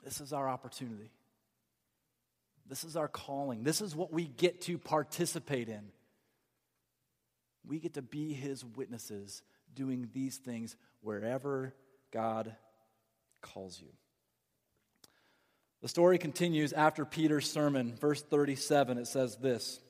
This 0.06 0.20
is 0.20 0.32
our 0.32 0.48
opportunity. 0.48 1.10
This 2.68 2.84
is 2.84 2.96
our 2.96 3.08
calling. 3.08 3.64
This 3.64 3.80
is 3.80 3.92
what 3.92 4.12
we 4.12 4.26
get 4.26 4.60
to 4.62 4.78
participate 4.78 5.68
in. 5.68 5.82
We 7.66 7.78
get 7.78 7.94
to 7.94 8.02
be 8.02 8.32
his 8.32 8.64
witnesses 8.64 9.42
doing 9.74 10.08
these 10.12 10.36
things 10.36 10.76
wherever 11.00 11.74
God 12.12 12.54
calls 13.42 13.80
you. 13.80 13.88
The 15.82 15.88
story 15.88 16.18
continues 16.18 16.72
after 16.72 17.04
Peter's 17.04 17.50
sermon. 17.50 17.96
Verse 18.00 18.22
37, 18.22 18.98
it 18.98 19.06
says 19.06 19.36
this 19.36 19.80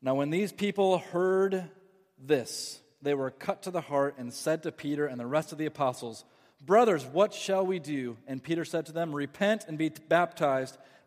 Now, 0.00 0.14
when 0.14 0.30
these 0.30 0.52
people 0.52 0.98
heard 0.98 1.68
this, 2.18 2.80
they 3.02 3.14
were 3.14 3.30
cut 3.30 3.62
to 3.62 3.70
the 3.70 3.80
heart 3.80 4.14
and 4.18 4.32
said 4.32 4.62
to 4.62 4.72
Peter 4.72 5.06
and 5.06 5.18
the 5.18 5.26
rest 5.26 5.52
of 5.52 5.58
the 5.58 5.66
apostles, 5.66 6.24
Brothers, 6.64 7.06
what 7.06 7.32
shall 7.32 7.64
we 7.64 7.78
do? 7.78 8.18
And 8.26 8.42
Peter 8.42 8.64
said 8.64 8.86
to 8.86 8.92
them, 8.92 9.14
Repent 9.14 9.64
and 9.66 9.78
be 9.78 9.88
baptized, 9.88 10.76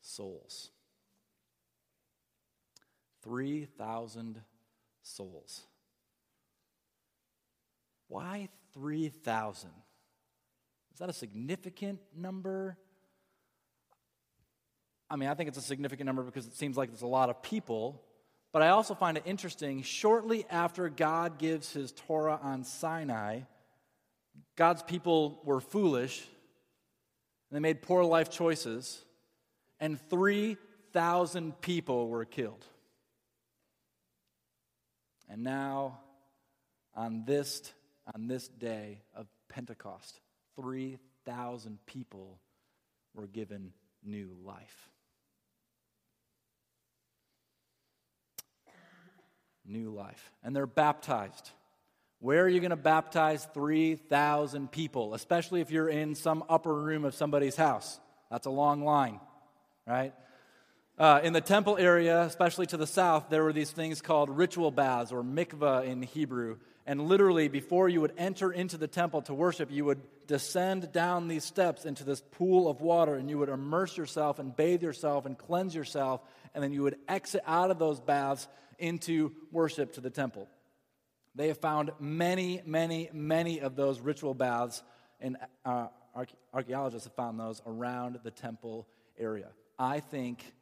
souls. 0.00 0.70
3,000 3.22 4.40
souls. 5.02 5.62
Why 8.08 8.48
3,000? 8.74 9.70
Is 10.92 10.98
that 10.98 11.08
a 11.08 11.12
significant 11.12 12.00
number? 12.16 12.76
I 15.08 15.16
mean, 15.16 15.28
I 15.28 15.34
think 15.34 15.48
it's 15.48 15.58
a 15.58 15.62
significant 15.62 16.06
number 16.06 16.22
because 16.22 16.46
it 16.46 16.54
seems 16.54 16.76
like 16.76 16.90
there's 16.90 17.02
a 17.02 17.06
lot 17.06 17.30
of 17.30 17.42
people, 17.42 18.02
but 18.52 18.62
I 18.62 18.68
also 18.68 18.94
find 18.94 19.16
it 19.16 19.24
interesting. 19.26 19.82
Shortly 19.82 20.44
after 20.50 20.88
God 20.88 21.38
gives 21.38 21.72
his 21.72 21.92
Torah 21.92 22.38
on 22.42 22.64
Sinai, 22.64 23.40
God's 24.56 24.82
people 24.82 25.40
were 25.44 25.60
foolish, 25.60 26.20
and 27.50 27.56
they 27.56 27.60
made 27.60 27.82
poor 27.82 28.04
life 28.04 28.30
choices, 28.30 29.04
and 29.80 29.98
3,000 30.08 31.60
people 31.60 32.08
were 32.08 32.24
killed. 32.24 32.64
And 35.28 35.42
now, 35.42 36.00
on 36.94 37.24
this, 37.24 37.72
on 38.14 38.26
this 38.26 38.48
day 38.48 39.00
of 39.14 39.26
Pentecost, 39.48 40.20
3,000 40.56 41.78
people 41.86 42.40
were 43.14 43.26
given 43.26 43.72
new 44.04 44.36
life. 44.44 44.88
New 49.64 49.90
life. 49.90 50.32
And 50.42 50.54
they're 50.54 50.66
baptized. 50.66 51.50
Where 52.18 52.44
are 52.44 52.48
you 52.48 52.60
going 52.60 52.70
to 52.70 52.76
baptize 52.76 53.46
3,000 53.54 54.70
people, 54.70 55.14
especially 55.14 55.60
if 55.60 55.70
you're 55.70 55.88
in 55.88 56.14
some 56.14 56.44
upper 56.48 56.74
room 56.74 57.04
of 57.04 57.14
somebody's 57.14 57.56
house? 57.56 57.98
That's 58.30 58.46
a 58.46 58.50
long 58.50 58.84
line, 58.84 59.20
right? 59.90 60.14
Uh, 60.98 61.20
in 61.22 61.32
the 61.32 61.40
temple 61.40 61.76
area, 61.78 62.22
especially 62.22 62.66
to 62.66 62.76
the 62.76 62.86
south, 62.86 63.30
there 63.30 63.42
were 63.42 63.52
these 63.52 63.70
things 63.70 64.02
called 64.02 64.28
ritual 64.28 64.70
baths 64.70 65.12
or 65.12 65.22
mikvah 65.22 65.84
in 65.84 66.02
Hebrew. 66.02 66.58
And 66.86 67.08
literally, 67.08 67.48
before 67.48 67.88
you 67.88 68.00
would 68.00 68.12
enter 68.18 68.52
into 68.52 68.76
the 68.76 68.86
temple 68.86 69.22
to 69.22 69.34
worship, 69.34 69.70
you 69.70 69.84
would 69.86 70.00
descend 70.26 70.92
down 70.92 71.28
these 71.28 71.44
steps 71.44 71.84
into 71.84 72.04
this 72.04 72.22
pool 72.32 72.68
of 72.68 72.80
water 72.80 73.14
and 73.14 73.30
you 73.30 73.38
would 73.38 73.48
immerse 73.48 73.96
yourself 73.96 74.38
and 74.38 74.54
bathe 74.54 74.82
yourself 74.82 75.26
and 75.26 75.38
cleanse 75.38 75.74
yourself. 75.74 76.20
And 76.54 76.62
then 76.62 76.72
you 76.72 76.82
would 76.82 76.96
exit 77.08 77.42
out 77.46 77.70
of 77.70 77.78
those 77.78 77.98
baths 78.00 78.46
into 78.78 79.32
worship 79.50 79.94
to 79.94 80.00
the 80.00 80.10
temple. 80.10 80.48
They 81.34 81.48
have 81.48 81.58
found 81.58 81.92
many, 81.98 82.60
many, 82.66 83.08
many 83.12 83.60
of 83.60 83.76
those 83.76 84.00
ritual 84.00 84.34
baths, 84.34 84.82
and 85.20 85.36
uh, 85.64 85.86
archaeologists 86.52 87.06
have 87.06 87.14
found 87.14 87.38
those 87.38 87.62
around 87.66 88.18
the 88.24 88.30
temple 88.30 88.86
area. 89.18 89.48
I 89.80 90.00
think 90.00 90.52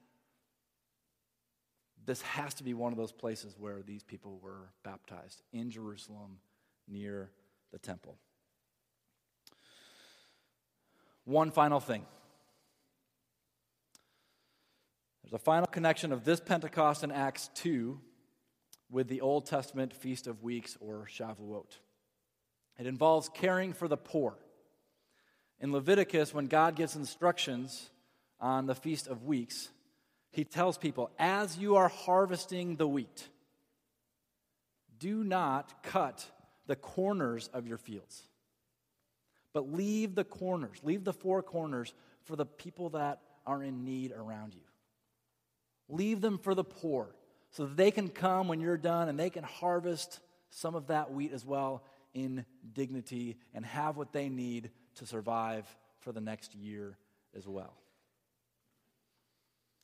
this 2.06 2.22
has 2.22 2.54
to 2.54 2.62
be 2.62 2.72
one 2.72 2.92
of 2.92 2.98
those 2.98 3.10
places 3.10 3.56
where 3.58 3.82
these 3.82 4.04
people 4.04 4.38
were 4.40 4.70
baptized 4.84 5.42
in 5.52 5.72
Jerusalem 5.72 6.38
near 6.86 7.32
the 7.72 7.80
temple. 7.80 8.16
One 11.24 11.50
final 11.50 11.80
thing. 11.80 12.06
There's 15.24 15.32
a 15.32 15.38
final 15.44 15.66
connection 15.66 16.12
of 16.12 16.24
this 16.24 16.38
Pentecost 16.38 17.02
in 17.02 17.10
Acts 17.10 17.50
2 17.56 18.00
with 18.88 19.08
the 19.08 19.20
Old 19.20 19.46
Testament 19.46 19.92
Feast 19.92 20.28
of 20.28 20.44
Weeks 20.44 20.78
or 20.80 21.08
Shavuot. 21.12 21.76
It 22.78 22.86
involves 22.86 23.28
caring 23.28 23.72
for 23.72 23.88
the 23.88 23.96
poor. 23.96 24.38
In 25.58 25.72
Leviticus, 25.72 26.32
when 26.32 26.46
God 26.46 26.76
gives 26.76 26.94
instructions 26.94 27.90
on 28.40 28.66
the 28.66 28.74
Feast 28.74 29.08
of 29.08 29.24
Weeks, 29.24 29.68
he 30.30 30.44
tells 30.44 30.78
people, 30.78 31.10
as 31.18 31.56
you 31.56 31.76
are 31.76 31.88
harvesting 31.88 32.76
the 32.76 32.86
wheat, 32.86 33.28
do 34.98 35.24
not 35.24 35.82
cut 35.82 36.24
the 36.66 36.76
corners 36.76 37.48
of 37.52 37.66
your 37.66 37.78
fields, 37.78 38.22
but 39.52 39.72
leave 39.72 40.14
the 40.14 40.24
corners, 40.24 40.78
leave 40.82 41.04
the 41.04 41.12
four 41.12 41.42
corners 41.42 41.94
for 42.24 42.36
the 42.36 42.46
people 42.46 42.90
that 42.90 43.20
are 43.46 43.62
in 43.62 43.84
need 43.84 44.12
around 44.12 44.54
you. 44.54 44.60
Leave 45.88 46.20
them 46.20 46.38
for 46.38 46.54
the 46.54 46.64
poor 46.64 47.08
so 47.50 47.64
that 47.64 47.76
they 47.76 47.90
can 47.90 48.08
come 48.08 48.46
when 48.48 48.60
you're 48.60 48.76
done 48.76 49.08
and 49.08 49.18
they 49.18 49.30
can 49.30 49.44
harvest 49.44 50.20
some 50.50 50.74
of 50.74 50.88
that 50.88 51.12
wheat 51.12 51.32
as 51.32 51.44
well 51.44 51.82
in 52.12 52.44
dignity 52.74 53.36
and 53.54 53.64
have 53.64 53.96
what 53.96 54.12
they 54.12 54.28
need 54.28 54.70
to 54.96 55.06
survive 55.06 55.66
for 56.00 56.12
the 56.12 56.20
next 56.20 56.54
year 56.54 56.96
as 57.36 57.46
well. 57.46 57.72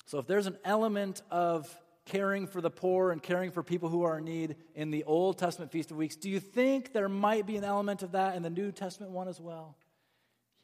So, 0.06 0.18
if 0.18 0.26
there's 0.26 0.46
an 0.46 0.58
element 0.64 1.22
of 1.30 1.68
caring 2.04 2.46
for 2.46 2.60
the 2.60 2.70
poor 2.70 3.10
and 3.10 3.22
caring 3.22 3.50
for 3.50 3.62
people 3.62 3.88
who 3.88 4.02
are 4.02 4.18
in 4.18 4.24
need 4.24 4.56
in 4.74 4.90
the 4.90 5.04
Old 5.04 5.38
Testament 5.38 5.72
Feast 5.72 5.90
of 5.90 5.96
Weeks, 5.96 6.16
do 6.16 6.28
you 6.28 6.40
think 6.40 6.92
there 6.92 7.08
might 7.08 7.46
be 7.46 7.56
an 7.56 7.64
element 7.64 8.02
of 8.02 8.12
that 8.12 8.36
in 8.36 8.42
the 8.42 8.50
New 8.50 8.72
Testament 8.72 9.12
one 9.12 9.28
as 9.28 9.40
well? 9.40 9.76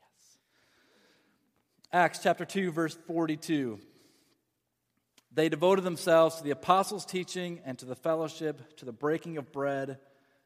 Yes. 0.03 0.39
Acts 1.93 2.19
chapter 2.23 2.45
2, 2.45 2.71
verse 2.73 2.97
42. 3.07 3.81
They 5.33 5.49
devoted 5.49 5.85
themselves 5.85 6.37
to 6.37 6.45
the 6.45 6.51
apostles' 6.51 7.07
teaching 7.07 7.61
and 7.65 7.79
to 7.79 7.87
the 7.87 7.95
fellowship, 7.95 8.77
to 8.79 8.85
the 8.85 8.93
breaking 8.93 9.39
of 9.39 9.53
bread 9.53 9.99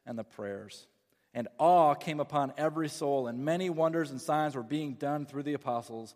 and 0.05 0.17
the 0.17 0.23
prayers. 0.23 0.87
And 1.33 1.47
awe 1.57 1.95
came 1.95 2.19
upon 2.19 2.53
every 2.57 2.87
soul, 2.87 3.27
and 3.27 3.43
many 3.43 3.69
wonders 3.69 4.11
and 4.11 4.21
signs 4.21 4.55
were 4.55 4.63
being 4.63 4.93
done 4.93 5.25
through 5.25 5.43
the 5.43 5.55
apostles. 5.55 6.15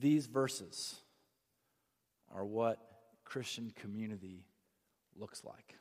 These 0.00 0.26
verses 0.26 0.96
are 2.34 2.44
what 2.44 2.78
Christian 3.24 3.72
community 3.80 4.46
looks 5.16 5.44
like. 5.44 5.74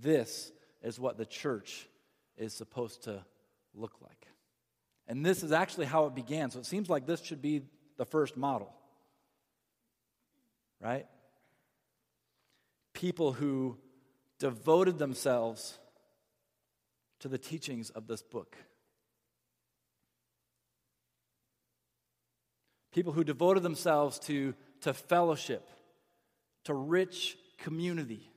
This 0.00 0.52
is 0.82 1.00
what 1.00 1.18
the 1.18 1.26
church 1.26 1.88
is 2.36 2.54
supposed 2.54 3.04
to 3.04 3.24
look 3.74 3.96
like. 4.00 4.26
And 5.08 5.26
this 5.26 5.42
is 5.42 5.50
actually 5.50 5.86
how 5.86 6.06
it 6.06 6.14
began. 6.14 6.50
So 6.50 6.60
it 6.60 6.66
seems 6.66 6.88
like 6.88 7.04
this 7.04 7.22
should 7.22 7.42
be 7.42 7.62
the 7.96 8.04
first 8.04 8.36
model. 8.36 8.72
Right? 10.80 11.06
People 12.94 13.32
who 13.32 13.76
devoted 14.38 14.98
themselves 14.98 15.78
to 17.18 17.28
the 17.28 17.38
teachings 17.38 17.90
of 17.90 18.06
this 18.06 18.22
book. 18.22 18.56
People 22.92 23.12
who 23.12 23.24
devoted 23.24 23.62
themselves 23.62 24.18
to, 24.20 24.54
to 24.80 24.92
fellowship, 24.92 25.68
to 26.64 26.74
rich 26.74 27.36
community, 27.58 28.28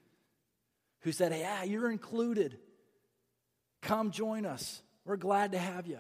who 1.02 1.12
said, 1.12 1.32
Hey, 1.32 1.42
yeah, 1.42 1.64
you're 1.64 1.92
included. 1.92 2.58
Come 3.82 4.12
join 4.12 4.46
us. 4.46 4.82
We're 5.06 5.18
glad 5.18 5.52
to 5.52 5.60
have 5.60 5.88
you. 5.88 6.00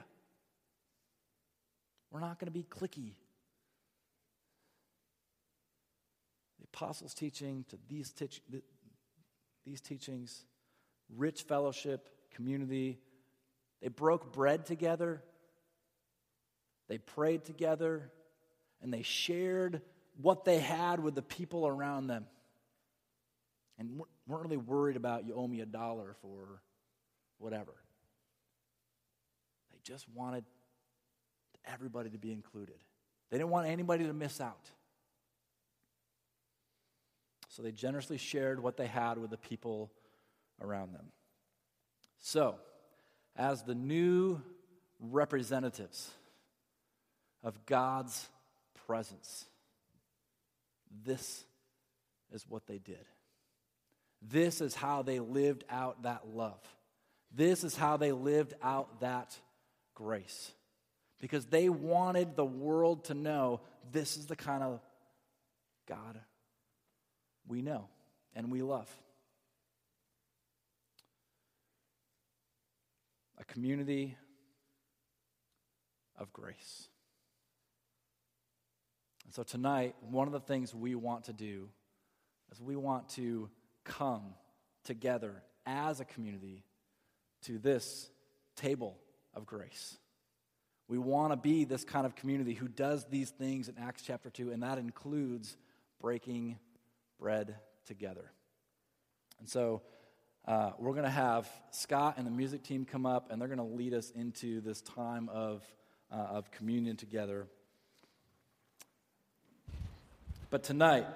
We're 2.11 2.19
not 2.19 2.39
going 2.39 2.45
to 2.45 2.51
be 2.51 2.63
cliquey. 2.63 3.13
The 6.59 6.65
apostles' 6.71 7.13
teaching 7.13 7.65
to 7.69 7.77
these, 7.89 8.11
teach, 8.11 8.41
these 9.65 9.81
teachings, 9.81 10.45
rich 11.17 11.41
fellowship, 11.41 12.07
community. 12.31 12.99
They 13.81 13.87
broke 13.87 14.31
bread 14.31 14.65
together, 14.65 15.23
they 16.87 16.99
prayed 16.99 17.45
together, 17.45 18.11
and 18.83 18.93
they 18.93 19.01
shared 19.01 19.81
what 20.21 20.45
they 20.45 20.59
had 20.59 21.01
with 21.01 21.15
the 21.15 21.21
people 21.21 21.65
around 21.65 22.07
them. 22.07 22.27
And 23.79 24.01
weren't 24.27 24.43
really 24.43 24.57
worried 24.57 24.97
about 24.97 25.25
you 25.25 25.33
owe 25.33 25.47
me 25.47 25.61
a 25.61 25.65
dollar 25.65 26.15
for 26.21 26.61
whatever. 27.39 27.73
They 29.71 29.79
just 29.83 30.05
wanted 30.13 30.43
everybody 31.65 32.11
to 32.11 32.19
be 32.19 32.31
included. 32.31 32.75
They 33.31 33.37
didn't 33.37 33.49
want 33.49 33.67
anybody 33.67 34.05
to 34.05 34.13
miss 34.13 34.39
out. 34.39 34.69
So 37.49 37.63
they 37.63 37.71
generously 37.71 38.17
shared 38.17 38.61
what 38.61 38.77
they 38.77 38.87
had 38.87 39.17
with 39.17 39.31
the 39.31 39.37
people 39.37 39.91
around 40.61 40.93
them. 40.93 41.05
So, 42.19 42.55
as 43.35 43.63
the 43.63 43.75
new 43.75 44.41
representatives 44.99 46.11
of 47.43 47.65
God's 47.65 48.29
presence, 48.87 49.45
this 51.05 51.43
is 52.31 52.45
what 52.47 52.65
they 52.67 52.77
did. 52.77 53.05
This 54.21 54.61
is 54.61 54.73
how 54.73 55.01
they 55.01 55.19
lived 55.19 55.63
out 55.69 56.03
that 56.03 56.27
love. 56.33 56.61
This 57.35 57.63
is 57.63 57.75
how 57.75 57.97
they 57.97 58.11
lived 58.11 58.53
out 58.61 59.01
that 59.01 59.37
grace 59.95 60.51
because 61.19 61.45
they 61.45 61.69
wanted 61.69 62.35
the 62.35 62.45
world 62.45 63.05
to 63.05 63.13
know 63.13 63.61
this 63.91 64.17
is 64.17 64.25
the 64.25 64.35
kind 64.35 64.63
of 64.63 64.79
God 65.87 66.19
we 67.47 67.61
know 67.61 67.87
and 68.35 68.51
we 68.51 68.61
love. 68.61 68.89
A 73.39 73.43
community 73.45 74.15
of 76.17 76.31
grace. 76.31 76.87
And 79.25 79.33
so 79.33 79.43
tonight, 79.43 79.95
one 80.01 80.27
of 80.27 80.33
the 80.33 80.39
things 80.39 80.73
we 80.73 80.95
want 80.95 81.25
to 81.25 81.33
do 81.33 81.69
is 82.51 82.61
we 82.61 82.75
want 82.75 83.09
to 83.09 83.49
come 83.83 84.33
together 84.83 85.43
as 85.65 85.99
a 85.99 86.05
community 86.05 86.63
to 87.43 87.57
this 87.57 88.09
table 88.55 88.97
of 89.33 89.45
grace. 89.45 89.97
We 90.87 90.97
want 90.97 91.31
to 91.31 91.37
be 91.37 91.63
this 91.63 91.83
kind 91.83 92.05
of 92.05 92.15
community 92.15 92.53
who 92.53 92.67
does 92.67 93.05
these 93.05 93.29
things 93.29 93.69
in 93.69 93.77
Acts 93.77 94.03
chapter 94.05 94.29
2, 94.29 94.51
and 94.51 94.61
that 94.63 94.77
includes 94.77 95.57
breaking 96.01 96.57
bread 97.19 97.55
together. 97.85 98.31
And 99.39 99.49
so 99.49 99.81
uh, 100.45 100.71
we're 100.77 100.91
going 100.91 101.05
to 101.05 101.09
have 101.09 101.49
Scott 101.71 102.15
and 102.17 102.27
the 102.27 102.31
music 102.31 102.63
team 102.63 102.85
come 102.85 103.05
up, 103.05 103.31
and 103.31 103.39
they're 103.39 103.47
going 103.47 103.57
to 103.57 103.63
lead 103.63 103.93
us 103.93 104.11
into 104.11 104.59
this 104.61 104.81
time 104.81 105.29
of, 105.29 105.63
uh, 106.11 106.15
of 106.15 106.51
communion 106.51 106.97
together. 106.97 107.47
But 110.53 110.61
tonight, 110.61 111.07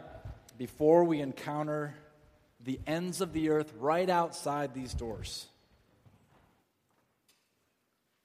before 0.58 1.04
we 1.04 1.22
encounter 1.22 1.94
the 2.60 2.80
ends 2.88 3.22
of 3.22 3.34
the 3.34 3.52
earth 3.52 3.72
right 3.78 4.10
outside 4.10 4.74
these 4.74 4.96
doors, 4.96 5.46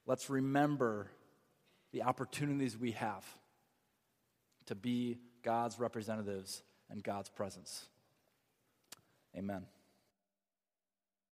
let's 0.06 0.30
remember 0.30 1.08
the 1.92 2.04
opportunities 2.04 2.78
we 2.78 2.92
have 2.92 3.26
to 4.68 4.74
be 4.74 5.18
God's 5.42 5.78
representatives 5.78 6.62
and 6.88 7.02
God's 7.02 7.28
presence. 7.28 7.84
Amen. 9.36 9.66